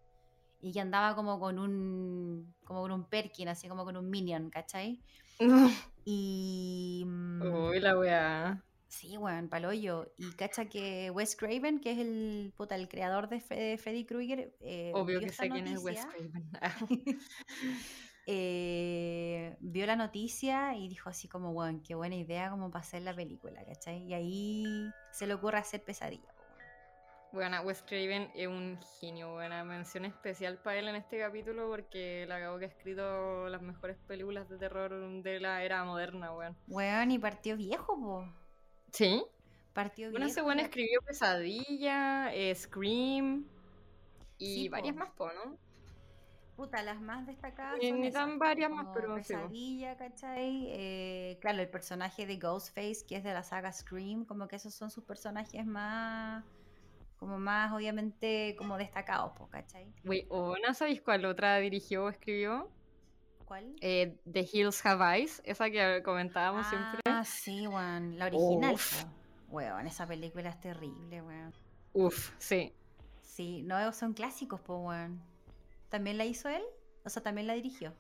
[0.60, 4.50] Y que andaba como con un como con un perkin, así como con un minion,
[4.50, 5.02] ¿cachai?
[6.06, 8.64] Y mm, Uy, la weá.
[8.90, 10.12] Sí, weón, paloyo.
[10.18, 14.04] Y cacha que Wes Craven, que es el, puta, el creador de, Fre- de Freddy
[14.04, 16.50] Krueger, eh, Obvio vio que sé quién es Wes Craven.
[18.26, 23.04] eh, vio la noticia y dijo así como, weón, qué buena idea como para hacer
[23.04, 24.04] la película, ¿cachai?
[24.08, 26.34] Y ahí se le ocurre hacer pesadilla.
[27.32, 32.26] Bueno, Wes Craven es un genio, buena mención especial para él en este capítulo porque
[32.28, 34.90] la acabo que ha escrito las mejores películas de terror
[35.22, 36.58] de la era moderna, weón.
[36.68, 38.26] Weón, y partió viejo, po.
[38.92, 39.24] ¿Sí?
[39.74, 43.46] Partió Bueno, ese escribió Pesadilla, eh, Scream
[44.38, 45.00] y Sí, varias po.
[45.00, 45.58] más, po, ¿no?
[46.56, 49.16] Puta, las más destacadas Eh, son ni esas, tan varias más, pero.
[49.16, 50.66] Pesadilla, ¿cachai?
[50.72, 54.74] Eh, claro, el personaje de Ghostface, que es de la saga Scream, como que esos
[54.74, 56.44] son sus personajes más,
[57.18, 59.94] como más, obviamente, como destacados, po, ¿cachai?
[60.04, 62.70] Wey, ¿o no sabéis cuál otra dirigió o escribió?
[63.50, 63.76] ¿Cuál?
[63.82, 67.00] Eh, The Hills Have Eyes, esa que comentábamos siempre.
[67.06, 68.76] Ah, sí, weón, la original.
[69.48, 71.52] Weón, esa película es terrible, weón.
[71.94, 72.72] Uf, sí.
[73.24, 75.20] Sí, no, son clásicos, po, weón.
[75.90, 76.62] ¿También la hizo él?
[77.04, 77.92] O sea, también la dirigió.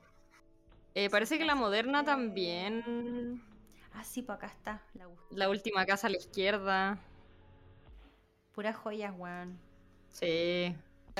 [0.94, 3.44] Eh, parece que la moderna de- también.
[3.94, 5.08] Ah, sí, pues acá está, la.
[5.32, 7.00] La última casa a la izquierda.
[8.54, 9.58] Puras joyas, weón.
[10.10, 10.76] Sí.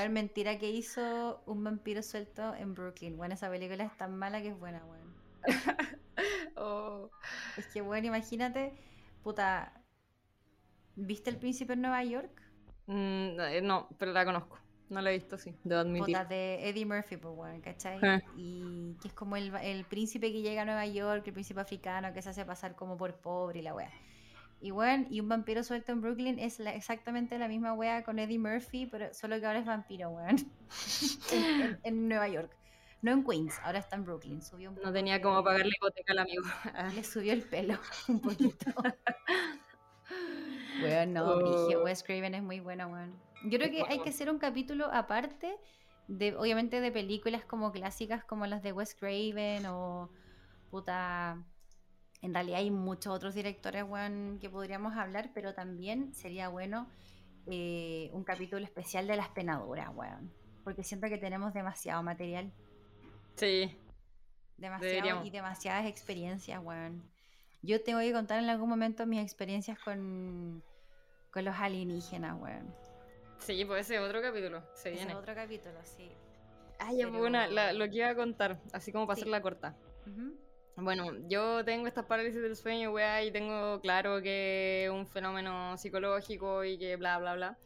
[0.08, 3.18] Mentira que hizo un vampiro suelto en Brooklyn.
[3.18, 5.14] Bueno, esa película es tan mala que es buena, weón.
[6.62, 7.10] Oh.
[7.56, 8.74] Es que, bueno, imagínate,
[9.24, 9.72] puta.
[10.96, 12.42] ¿Viste El Príncipe en Nueva York?
[12.88, 14.60] Mm, eh, no, pero la conozco.
[14.90, 15.56] No la he visto, sí.
[15.64, 16.08] Debo admitir.
[16.08, 18.00] Puta, de Eddie Murphy, pues, weón, ¿cachai?
[18.02, 18.22] Eh.
[18.36, 22.12] Y que es como el, el príncipe que llega a Nueva York, el príncipe africano
[22.14, 23.92] que se hace pasar como por pobre y la wea.
[24.62, 28.20] Y bueno, y un vampiro suelto en Brooklyn es la- exactamente la misma wea con
[28.20, 30.36] Eddie Murphy, pero solo que ahora es vampiro, weón.
[31.32, 32.52] en, en- en Nueva York.
[33.02, 34.42] No en Queens, ahora está en Brooklyn.
[34.42, 36.44] Subió un No tenía como pagar la hipoteca al amigo.
[36.74, 38.66] Ah, Le subió el pelo un poquito.
[40.84, 41.26] Weón, no.
[41.26, 41.84] Oh.
[41.84, 43.14] Wes Craven es muy bueno, weón.
[43.46, 45.56] Yo creo que hay que hacer un capítulo aparte
[46.08, 50.10] de, obviamente, de películas como clásicas como las de Wes Craven o
[50.70, 51.42] puta.
[52.22, 56.90] En realidad hay muchos otros directores, weón, que podríamos hablar, pero también sería bueno
[57.48, 60.32] eh, un capítulo especial de las penaduras, weón.
[60.64, 62.52] Porque siento que tenemos demasiado material.
[63.36, 63.76] Sí.
[64.58, 65.26] Demasiado Deberíamos.
[65.26, 67.02] y demasiadas experiencias, weón.
[67.62, 70.62] Yo tengo que contar en algún momento mis experiencias con,
[71.32, 72.74] con los alienígenas, weón.
[73.40, 74.62] Sí, pues ese es otro capítulo.
[74.74, 75.16] Se Ese es viene.
[75.16, 76.12] otro capítulo, sí.
[76.80, 79.22] Ah, ya, pues, bueno, la- lo que iba a contar, así como para Sí.
[79.22, 79.76] hacerla corta.
[80.06, 80.34] Ujú.
[80.82, 85.78] Bueno, yo tengo estas parálisis del sueño, weá, y tengo claro que es un fenómeno
[85.78, 87.58] psicológico y que bla, bla, bla.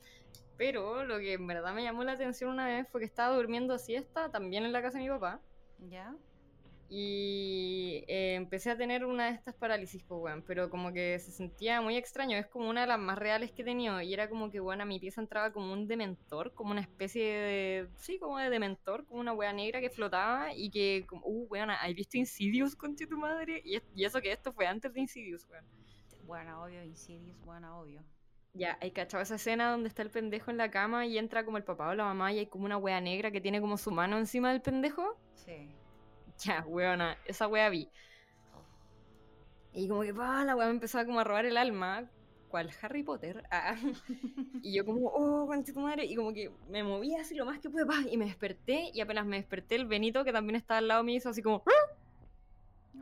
[0.57, 3.77] Pero lo que en verdad me llamó la atención una vez fue que estaba durmiendo
[3.77, 5.39] siesta, también en la casa de mi papá.
[5.89, 6.15] ¿Ya?
[6.95, 11.31] Y eh, empecé a tener una de estas parálisis, pues, weón, pero como que se
[11.31, 14.29] sentía muy extraño, es como una de las más reales que he tenido, y era
[14.29, 18.19] como que, bueno, a mi pieza entraba como un dementor, como una especie de, sí,
[18.19, 21.95] como de dementor, como una wea negra que flotaba, y que, como, uh, weón, ¿has
[21.95, 23.63] visto Insidious, concha tu madre?
[23.65, 25.65] Y, y, eso que esto fue antes de Insidious, weón.
[26.27, 28.03] Bueno, obvio, Insidious, bueno, obvio.
[28.53, 31.57] Ya, hay cachado esa escena donde está el pendejo en la cama y entra como
[31.57, 33.89] el papá o la mamá y hay como una wea negra que tiene como su
[33.89, 35.17] mano encima del pendejo.
[35.33, 35.73] Sí.
[36.45, 37.89] Ya, weona, esa wea vi.
[39.73, 42.09] Y como que, pa, la wea me empezaba como a robar el alma.
[42.49, 42.71] ¿Cuál?
[42.81, 43.43] Harry Potter.
[43.49, 43.75] Ah.
[44.61, 46.05] y yo como, oh, cuánto tu madre.
[46.05, 48.91] Y como que me movía así lo más que pude, pa, y me desperté.
[48.93, 51.63] Y apenas me desperté, el Benito, que también estaba al lado mío, hizo así como,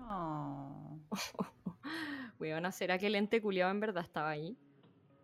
[0.09, 0.99] Oh.
[2.39, 4.57] weona, ¿será que el ente culiado en verdad estaba ahí?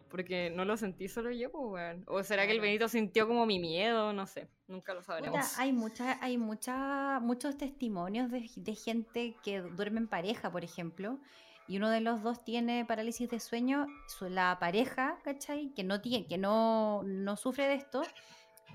[0.10, 2.04] Porque no lo sentí solo yo, pues, weón.
[2.08, 2.62] O será que el.
[2.62, 4.48] Benito sintió como mi miedo, no sé.
[4.68, 5.38] Nunca lo sabremos.
[5.40, 10.64] Puta, hay mucha, hay mucha, muchos testimonios de, de gente que duerme en pareja, por
[10.64, 11.20] ejemplo,
[11.68, 15.74] y uno de los dos tiene parálisis de sueño, su- la pareja, ¿cachai?
[15.74, 18.02] Que no tiene, que no, no sufre de esto,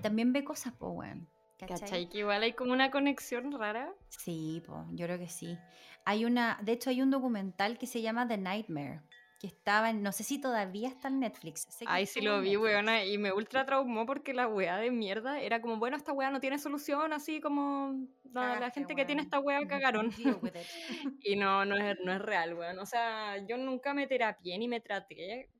[0.03, 1.29] también ve cosas, pues, weón.
[1.59, 1.81] ¿Cachai?
[1.81, 2.09] ¿Cachai?
[2.09, 3.95] Que igual hay como una conexión rara.
[4.09, 5.57] Sí, po, yo creo que sí.
[6.05, 9.01] Hay una, de hecho hay un documental que se llama The Nightmare,
[9.43, 11.67] que estaba en, no sé si todavía está en Netflix.
[11.69, 14.93] sé que Ay, sí lo vi, weona, y me ultra traumó porque la weá de
[14.93, 18.95] mierda era como, bueno, esta weá no tiene solución, así como la, la Cagaste, gente
[18.95, 20.11] que tiene esta weá cagaron.
[21.25, 22.79] Y no, no es, no es real, weón.
[22.79, 25.51] O sea, yo nunca me terapié ni me traté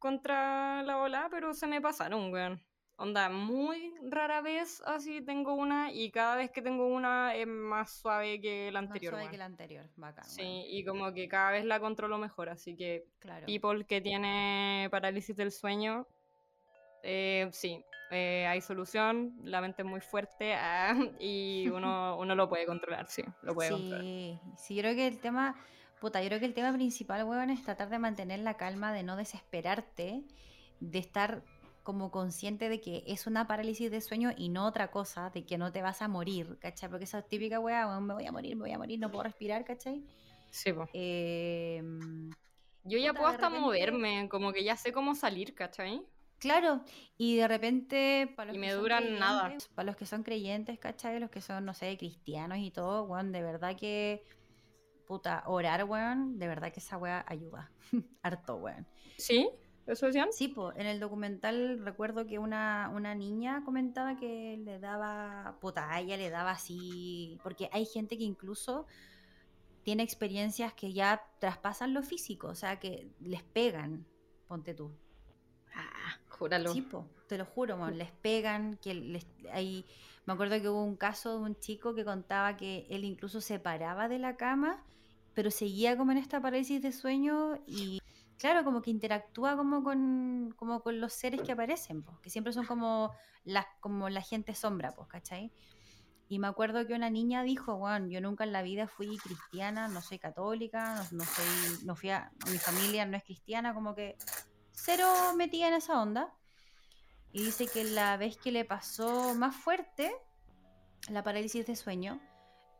[0.00, 2.60] contra la ola, pero se me pasaron, weón.
[3.02, 7.90] Onda, muy rara vez así tengo una y cada vez que tengo una es más
[7.90, 9.32] suave que la Más anterior, suave weón.
[9.32, 10.24] que la anterior, bacán.
[10.24, 13.46] Sí, y como que cada vez la controlo mejor, así que Claro.
[13.46, 16.06] people que tiene parálisis del sueño,
[17.02, 22.48] eh, sí, eh, hay solución, la mente es muy fuerte ah, y uno, uno lo
[22.48, 24.00] puede controlar, sí, lo puede controlar.
[24.00, 25.56] Sí, sí, yo creo que el tema,
[26.00, 29.02] puta, yo creo que el tema principal, weón, es tratar de mantener la calma, de
[29.02, 30.22] no desesperarte,
[30.78, 31.42] de estar
[31.82, 35.58] como consciente de que es una parálisis de sueño y no otra cosa, de que
[35.58, 36.88] no te vas a morir, ¿cachai?
[36.88, 39.64] Porque esa típica weá, me voy a morir, me voy a morir, no puedo respirar,
[39.64, 40.04] ¿cachai?
[40.50, 40.88] Sí, po.
[40.92, 41.82] Eh,
[42.84, 46.02] Yo ya puedo hasta repente- moverme, como que ya sé cómo salir, ¿cachai?
[46.38, 46.82] Claro,
[47.16, 49.42] y de repente, para los Y que me son duran nada.
[49.42, 51.20] creyentes, Para los que son creyentes, ¿cachai?
[51.20, 54.24] Los que son, no sé, cristianos y todo, weón, de verdad que,
[55.06, 57.70] puta, orar, weón, de verdad que esa weá ayuda.
[58.22, 58.86] Harto, weón.
[59.18, 59.48] ¿Sí?
[59.86, 60.28] ¿Eso decían?
[60.32, 65.92] Sí, pues, en el documental recuerdo que una, una niña comentaba que le daba, puta,
[65.92, 68.86] a ella le daba así, porque hay gente que incluso
[69.82, 74.06] tiene experiencias que ya traspasan lo físico, o sea, que les pegan,
[74.46, 74.92] ponte tú.
[75.74, 76.72] Ah, júralo.
[76.72, 79.84] Sí, po, te lo juro, mon, les pegan, que les, hay,
[80.26, 83.58] me acuerdo que hubo un caso de un chico que contaba que él incluso se
[83.58, 84.84] paraba de la cama,
[85.34, 88.01] pero seguía como en esta parálisis de sueño y
[88.42, 92.52] claro, como que interactúa como con, como con los seres que aparecen, po, que siempre
[92.52, 93.12] son como,
[93.44, 95.52] las, como la gente sombra, pues, ¿cachai?
[96.28, 99.86] Y me acuerdo que una niña dijo, bueno, yo nunca en la vida fui cristiana,
[99.86, 103.94] no soy católica, no, no soy, no fui a, mi familia no es cristiana, como
[103.94, 104.16] que
[104.72, 106.34] cero metida en esa onda.
[107.30, 110.12] Y dice que la vez que le pasó más fuerte
[111.08, 112.20] la parálisis de sueño,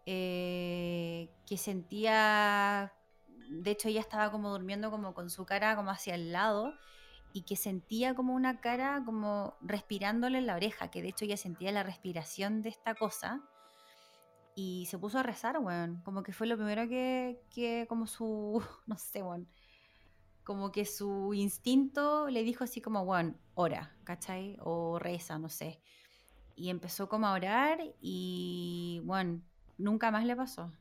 [0.07, 2.93] eh, que sentía,
[3.61, 6.75] de hecho ella estaba como durmiendo como con su cara como hacia el lado
[7.33, 11.37] y que sentía como una cara como respirándole en la oreja, que de hecho ella
[11.37, 13.43] sentía la respiración de esta cosa
[14.55, 18.63] y se puso a rezar, weón, como que fue lo primero que, que como su,
[18.87, 19.49] no sé, weón,
[20.45, 24.57] como que su instinto le dijo así como, weón, ora, ¿cachai?
[24.61, 25.81] O reza, no sé.
[26.57, 29.41] Y empezó como a orar y, bueno,
[29.79, 30.73] nunca más le pasó.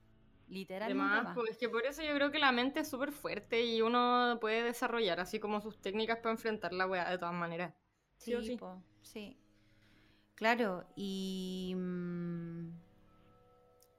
[0.51, 1.39] Literal, nunca Además, más.
[1.39, 4.37] pues, es que por eso yo creo que la mente es súper fuerte y uno
[4.41, 7.73] puede desarrollar así como sus técnicas para enfrentar la weá de todas maneras.
[8.17, 8.55] Sí o sí.
[8.57, 8.69] po,
[9.01, 9.37] sí.
[10.35, 11.73] Claro, y...
[11.75, 12.69] mm,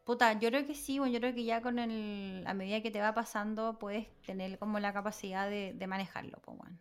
[0.05, 2.45] Puta, yo creo que sí, bueno, yo creo que ya con el...
[2.47, 6.57] A medida que te va pasando, puedes tener como la capacidad de, de manejarlo, pues,
[6.59, 6.79] bueno.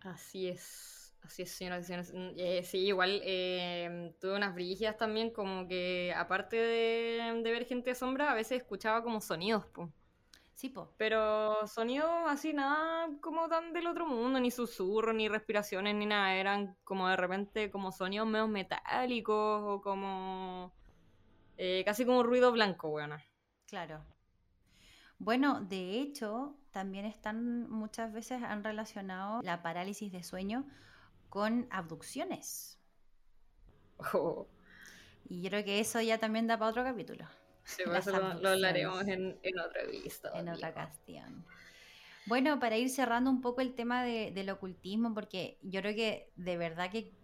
[0.00, 2.12] Así es, así es, señoras y señores.
[2.12, 7.64] Mm, eh, sí, igual eh, tuve unas brígidas también, como que aparte de, de ver
[7.66, 9.90] gente de sombra, a veces escuchaba como sonidos, po.
[10.54, 10.92] Sí, po.
[10.96, 16.34] Pero sonidos así, nada como tan del otro mundo, ni susurros, ni respiraciones, ni nada.
[16.34, 20.72] Eran como de repente como sonidos medio metálicos o como...
[21.56, 23.24] eh, casi como ruido blanco, weona.
[23.66, 24.04] Claro.
[25.18, 30.66] Bueno, de hecho, también están muchas veces han relacionado la parálisis de sueño
[31.32, 32.78] con abducciones.
[34.12, 34.46] Oh,
[35.30, 37.24] Y yo creo que eso ya también da para otro capítulo.
[37.64, 40.30] Sí, eso lo, hablaremos en, en otra vista.
[40.34, 41.42] En otra cuestión.
[42.26, 46.58] Bueno, para ir cerrando un poco el tema del ocultismo, porque yo creo que de
[46.58, 47.14] verdad que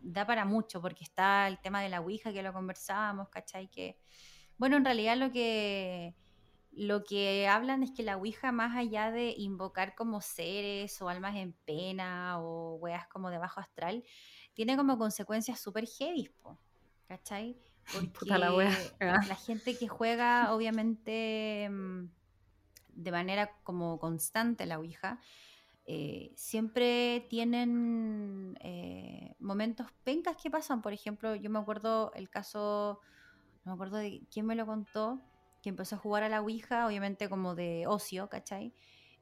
[0.00, 3.68] da para mucho, porque está el tema de la Ouija que lo conversábamos, ¿cachai?
[3.68, 3.98] Que,
[4.56, 6.14] bueno, en realidad lo que,
[6.76, 11.34] lo que hablan es que la Ouija, más allá de invocar como seres o almas
[11.36, 14.04] en pena o weas como de bajo astral,
[14.52, 16.30] tiene como consecuencias súper heavy,
[17.08, 17.56] ¿cachai?
[18.14, 18.50] Porque la,
[19.00, 22.08] la, gente que juega, obviamente, mm,
[22.94, 25.18] de manera como constante la Ouija,
[25.86, 30.82] eh, siempre tienen eh, momentos pencas que pasan.
[30.82, 33.00] Por ejemplo, yo me acuerdo el caso,
[33.64, 35.22] no me acuerdo de quién me lo contó,
[35.66, 38.72] que empezó a jugar a la Ouija, obviamente como de ocio, ¿cachai?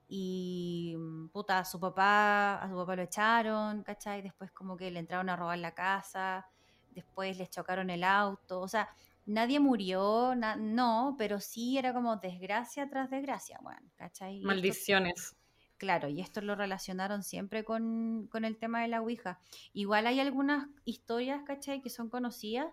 [0.06, 4.20] Y mm, puta, a su papá, a su papá lo echaron, ¿cachai?
[4.20, 6.46] Después como que le entraron a robar la casa,
[6.90, 8.90] después les chocaron el auto, o sea,
[9.24, 14.42] nadie murió, no, pero sí era como desgracia tras desgracia, bueno, ¿cachai?
[14.42, 15.34] Maldiciones.
[15.78, 19.40] Claro, y esto lo relacionaron siempre con, el tema de la Ouija.
[19.72, 21.80] Igual hay algunas historias, ¿cachai?
[21.80, 22.70] Que son conocidas,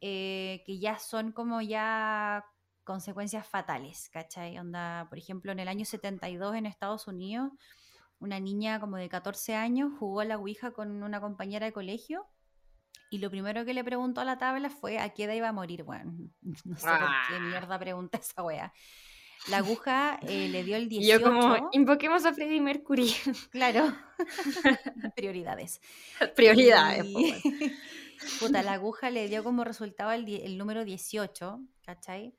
[0.00, 2.46] eh, que ya son como ya
[2.84, 4.58] consecuencias fatales, ¿cachai?
[4.58, 7.50] Onda, por ejemplo, en el año 72 en Estados Unidos,
[8.18, 12.26] una niña como de 14 años jugó a la Ouija con una compañera de colegio
[13.12, 15.52] y lo primero que le preguntó a la tabla fue a qué edad iba a
[15.52, 15.82] morir.
[15.82, 16.12] Bueno,
[16.42, 17.40] no sé por qué ah.
[17.40, 18.72] mierda pregunta esa wea.
[19.48, 21.04] La aguja eh, le dio el 18.
[21.04, 23.12] Y yo como, invoquemos a Freddie Mercury.
[23.50, 23.92] Claro.
[25.16, 25.80] Prioridades.
[26.36, 27.06] Prioridades.
[28.38, 32.32] Puta, la aguja le dio como resultado el, el número 18, ¿cachai?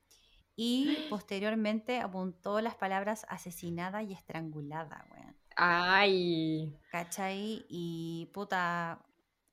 [0.56, 5.36] Y posteriormente apuntó las palabras asesinada y estrangulada, weón.
[5.56, 6.76] Ay.
[6.92, 7.66] ¿Cachai?
[7.70, 9.06] Y puta,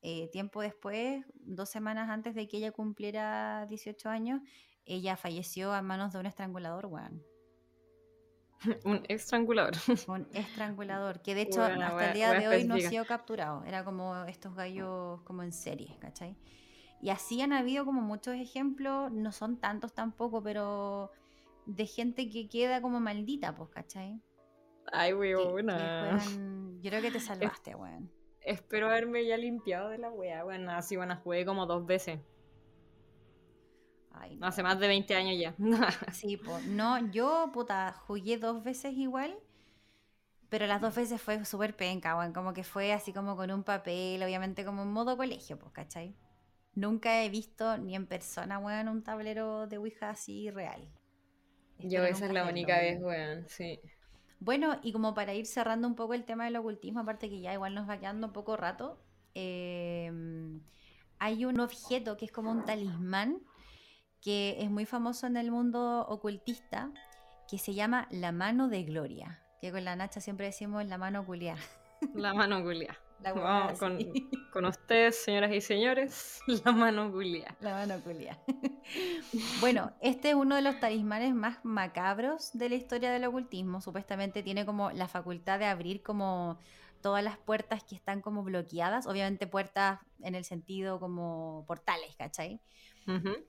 [0.02, 4.40] eh, tiempo después, dos semanas antes de que ella cumpliera 18 años,
[4.86, 7.22] ella falleció a manos de un estrangulador, weón.
[8.84, 9.74] un estrangulador.
[10.08, 13.64] Un estrangulador, que de hecho hasta el día de hoy no ha sido capturado.
[13.64, 16.36] Era como estos gallos como en serie, ¿cachai?
[17.02, 21.10] Y así han habido como muchos ejemplos, no son tantos tampoco, pero
[21.66, 24.20] de gente que queda como maldita, pues, ¿cachai?
[24.92, 26.18] Ay, weona.
[26.82, 28.10] Yo creo que te salvaste, weón.
[28.42, 32.20] Espero haberme ya limpiado de la wea, bueno, así bueno, jugué como dos veces.
[34.40, 35.54] Hace más de 20 años ya.
[36.12, 39.36] sí, pues, no, yo, puta, jugué dos veces igual,
[40.48, 43.62] pero las dos veces fue súper penca, weón, como que fue así como con un
[43.62, 46.14] papel, obviamente como en modo colegio, pues, ¿cachai?
[46.80, 50.88] Nunca he visto ni en persona, weón, un tablero de Ouija así real.
[51.78, 53.78] Yo esa es la única vez, weón, sí.
[54.38, 57.52] Bueno, y como para ir cerrando un poco el tema del ocultismo, aparte que ya
[57.52, 58.98] igual nos va quedando un poco rato,
[59.34, 60.62] em,
[61.18, 63.42] hay un objeto que es como un talismán
[64.22, 66.90] que es muy famoso en el mundo ocultista,
[67.46, 71.26] que se llama la mano de gloria, que con la Nacha siempre decimos la mano
[71.26, 71.56] culia.
[72.14, 72.64] La mano
[73.22, 73.98] Vamos con,
[74.52, 77.56] con, ustedes, señoras y señores, la mano culia.
[77.60, 78.38] La mano culia.
[79.60, 83.80] bueno, este es uno de los talismanes más macabros de la historia del ocultismo.
[83.80, 86.58] Supuestamente tiene como la facultad de abrir como
[87.02, 89.06] todas las puertas que están como bloqueadas.
[89.06, 92.60] Obviamente puertas en el sentido como portales, ¿cachai?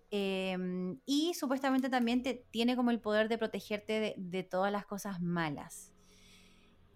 [0.09, 5.21] Em, y supuestamente también te, tiene como el poder de protegerte de todas las cosas
[5.21, 5.93] malas.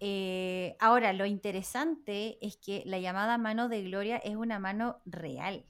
[0.00, 5.64] Eh, ahora, lo interesante es que la llamada mano de Gloria es una mano real.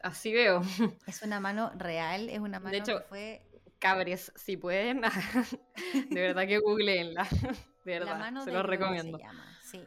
[0.00, 0.62] Así veo.
[1.06, 3.42] Es una mano real, es una mano de hecho, que fue...
[3.78, 5.02] Cabres, si pueden,
[6.10, 7.28] de verdad que googleenla.
[7.84, 9.18] De verdad, se lo recomiendo.
[9.62, 9.84] sí.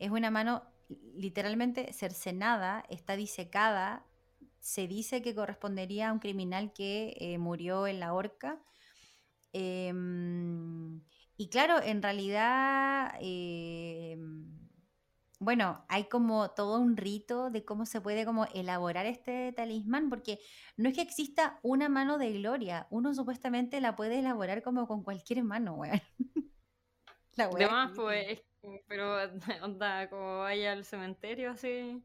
[0.00, 0.64] Es una mano
[1.14, 4.04] literalmente cercenada, está disecada.
[4.58, 8.60] Se dice que correspondería a un criminal que eh, murió en la horca.
[9.52, 9.92] Eh,
[11.38, 14.18] y claro, en realidad, eh,
[15.38, 20.40] bueno, hay como todo un rito de cómo se puede como elaborar este talismán, porque
[20.76, 25.04] no es que exista una mano de gloria, uno supuestamente la puede elaborar como con
[25.04, 26.02] cualquier mano, weón.
[27.36, 27.92] La weón.
[27.94, 28.42] pues,
[28.88, 29.16] pero
[29.62, 32.02] onda, como vaya al cementerio así.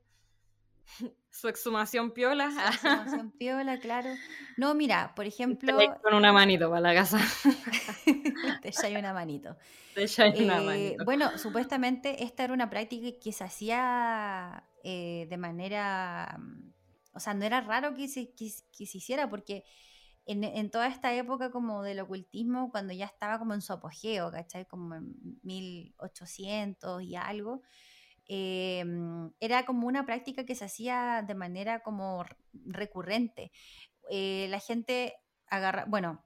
[1.30, 2.52] Su exhumación piola.
[2.52, 4.10] Su exhumación piola, claro.
[4.58, 5.78] No, mira, por ejemplo.
[6.02, 7.20] Con una manito para la casa.
[8.62, 9.58] Te una manito.
[9.96, 10.06] Te
[10.44, 11.06] una eh, manito.
[11.06, 16.40] Bueno, supuestamente esta era una práctica que se hacía eh, de manera.
[17.14, 19.64] O sea, no era raro que se, que, se hiciera, porque
[20.26, 24.32] en, en, toda esta época como del ocultismo, cuando ya estaba como en su apogeo,
[24.32, 24.66] ¿cachai?
[24.66, 25.14] Como en
[25.44, 27.62] 1800 y algo
[28.28, 32.26] em, era como una práctica que se hacía de manera como
[32.66, 33.52] recurrente.
[34.10, 35.16] Eh, la gente
[35.48, 36.24] agarra, bueno,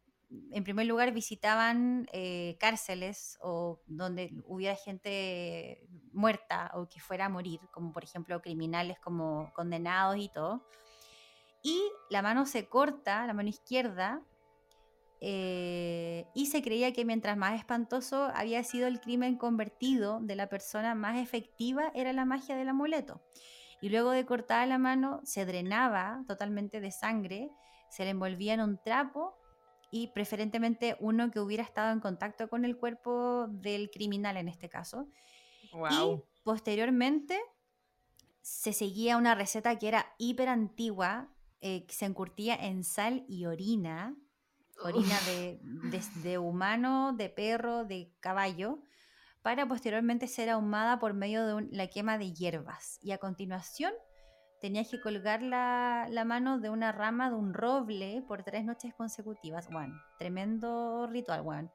[0.52, 7.30] en primer lugar visitaban eh, cárceles o donde hubiera gente muerta o que fuera a
[7.30, 10.66] morir, como por ejemplo criminales como condenados y todo.
[11.64, 14.22] Y la mano se corta, la mano izquierda,
[15.20, 20.48] eh, y se creía que mientras más espantoso había sido el crimen convertido de la
[20.48, 23.22] persona, más efectiva era la magia del amuleto.
[23.82, 27.50] Y luego de cortar la mano, se drenaba totalmente de sangre,
[27.90, 29.38] se le envolvía en un trapo
[29.92, 34.70] y preferentemente uno que hubiera estado en contacto con el cuerpo del criminal en este
[34.70, 35.08] caso.
[35.64, 37.40] Y posteriormente
[38.42, 41.30] se seguía una receta que era hiper antigua,
[41.62, 44.16] eh, que se encurtía en sal y orina,
[44.82, 45.60] orina de,
[46.24, 48.80] de, humano, de perro, de caballo,
[49.42, 53.00] para posteriormente ser ahumada por medio de la quema de hierbas.
[53.02, 53.94] Y a continuación
[54.60, 59.70] tenías que colgar la, mano de una rama de un roble por tres noches consecutivas.
[59.70, 61.72] Bueno, tremendo ritual, bueno.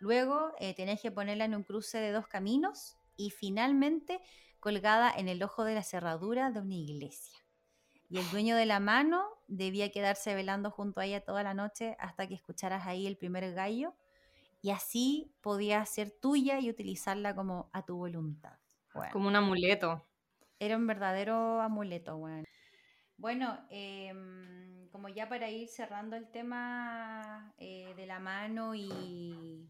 [0.00, 4.20] Luego eh, tenías que ponerla en un cruce de dos caminos y finalmente
[4.58, 7.38] colgada en el ojo de la cerradura de una iglesia.
[8.08, 11.96] Y el dueño de la mano debía quedarse velando junto a ella toda la noche
[11.98, 13.94] hasta que escucharas ahí el primer gallo
[14.60, 18.58] y así podía ser tuya y utilizarla como a tu voluntad.
[19.12, 20.06] Como un amuleto.
[20.58, 22.44] Era un verdadero amuleto, bueno.
[23.16, 29.68] Bueno, em, como ya para ir cerrando el tema eh, de la mano y,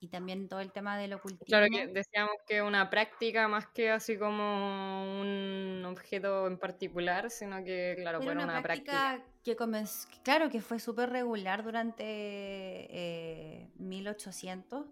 [0.00, 1.46] y también todo el tema del ocultismo.
[1.46, 7.64] Claro que decíamos que una práctica más que así como un objeto en particular, sino
[7.64, 12.88] que, claro, fue una, práctica, que comenzó, claro que fue súper regular durante
[13.76, 14.88] 1800, eh,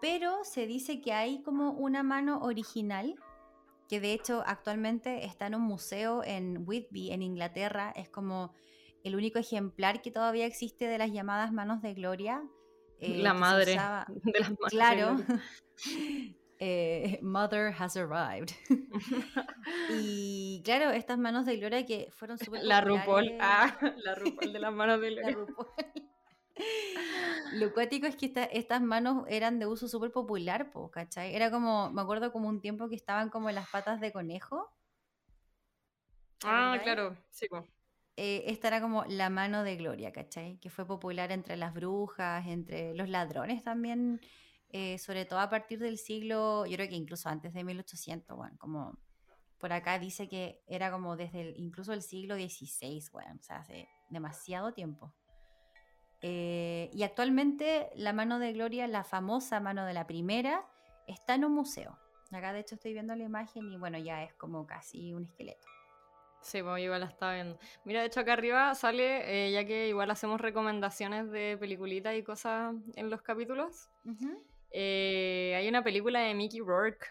[0.00, 3.16] pero se dice que hay como una mano original
[3.88, 7.92] que de hecho actualmente está en un museo en Whitby, en Inglaterra.
[7.96, 8.52] Es como
[9.02, 12.42] el único ejemplar que todavía existe de las llamadas manos de gloria.
[13.00, 13.72] Eh, la madre
[14.22, 15.16] de las manos Claro.
[16.60, 18.50] Eh, mother has arrived.
[19.90, 24.58] y claro, estas manos de gloria que fueron súper La RuPaul, ah, la RuPaul de
[24.58, 25.36] las manos de gloria.
[27.52, 31.32] Lo cuático es que estas manos eran de uso súper popular, po, ¿cachai?
[31.32, 34.68] Era como, me acuerdo como un tiempo que estaban como en las patas de conejo.
[36.44, 37.46] Ah, claro, sí.
[38.20, 40.58] Eh, esta era como la mano de Gloria, ¿cachai?
[40.58, 44.20] Que fue popular entre las brujas, entre los ladrones también,
[44.70, 48.56] eh, sobre todo a partir del siglo, yo creo que incluso antes de 1800, bueno,
[48.58, 48.98] como
[49.60, 53.88] por acá dice que era como desde incluso el siglo XVI, bueno, o sea, hace
[54.10, 55.14] demasiado tiempo.
[56.20, 60.66] Eh, y actualmente la mano de Gloria, la famosa mano de la primera,
[61.06, 61.96] está en un museo.
[62.32, 65.68] Acá de hecho estoy viendo la imagen y bueno, ya es como casi un esqueleto.
[66.40, 67.58] Sí, pues igual la estaba viendo.
[67.84, 72.22] Mira, de hecho acá arriba sale, eh, ya que igual hacemos recomendaciones de peliculitas y
[72.22, 73.90] cosas en los capítulos.
[74.70, 77.06] Eh, hay una película de Mickey Rourke,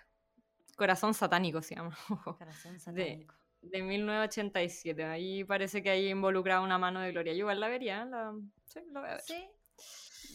[0.77, 1.97] Corazón Satánico se llama.
[2.37, 3.35] Corazón Satánico.
[3.61, 5.03] De, 1987.
[5.03, 7.33] Ahí parece que hay involucrada una mano de Gloria.
[7.33, 8.33] Yo igual la vería, la,
[8.65, 9.21] Sí, lo voy a ver.
[9.21, 9.49] Sí,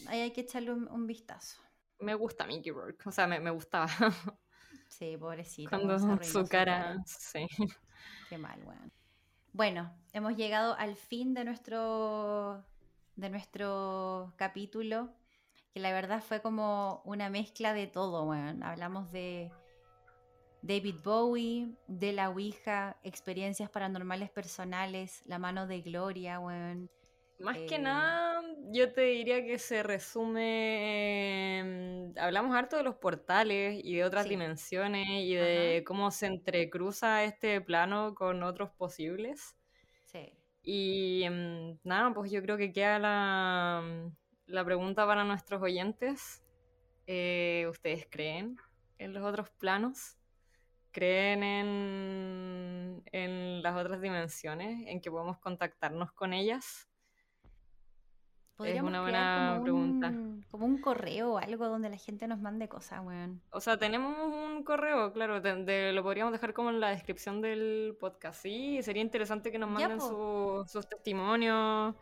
[0.07, 1.61] ahí hay que echarle un, vistazo.
[1.99, 3.87] Me gusta Mickey Rourke, o sea, me, me gustaba.
[4.89, 5.71] Sí, pobrecito.
[5.71, 7.47] Cuando su cara, sí.
[8.37, 8.91] Mal, bueno.
[9.51, 12.63] Bueno, hemos llegado al fin de nuestro,
[13.15, 15.09] de nuestro capítulo,
[15.73, 18.65] que la verdad fue como una mezcla de todo, bueno.
[18.65, 19.51] Hablamos de
[20.61, 26.87] David Bowie, de la Ouija, experiencias paranormales personales, la mano de Gloria, bueno
[27.39, 30.43] más que eh, nada, yo te diría que se resume.
[32.17, 37.59] hablamos harto de los portales y de otras dimensiones y de cómo se entrecruza este
[37.61, 39.55] plano con otros posibles.
[40.05, 40.33] Sí.
[40.61, 43.83] Y em, nada, pues yo creo que queda la,
[44.45, 46.43] la pregunta para nuestros oyentes.
[47.05, 48.57] Eh, ¿Ustedes creen
[48.97, 50.17] en los otros planos?
[50.91, 54.87] ¿Creen en, en las otras dimensiones?
[54.87, 56.87] ¿En que podemos contactarnos con ellas?
[58.59, 60.13] Es una buena pregunta.
[60.51, 63.41] como un correo o algo donde la gente nos mande cosas, weón.
[63.51, 68.41] O sea, tenemos un correo, claro, lo podríamos dejar como en la descripción del podcast.
[68.41, 71.95] Sí, sería interesante que nos manden sus testimonios,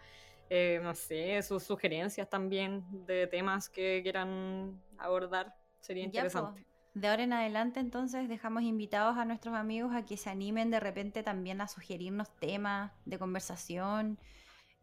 [0.50, 5.56] eh, no sé, sus sugerencias también de temas que quieran abordar.
[5.80, 6.66] Sería interesante.
[6.94, 10.82] De ahora en adelante entonces dejamos invitados a nuestros amigos a que se animen de
[10.82, 14.20] repente también a sugerirnos temas de conversación.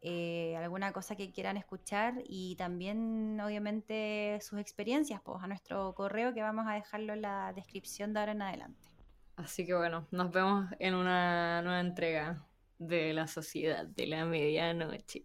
[0.00, 6.32] Eh, alguna cosa que quieran escuchar y también obviamente sus experiencias pues, a nuestro correo
[6.32, 8.88] que vamos a dejarlo en la descripción de ahora en adelante.
[9.36, 12.44] Así que bueno, nos vemos en una nueva entrega
[12.78, 15.24] de la sociedad de la medianoche.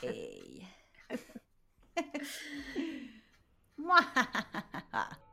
[0.00, 0.68] Hey.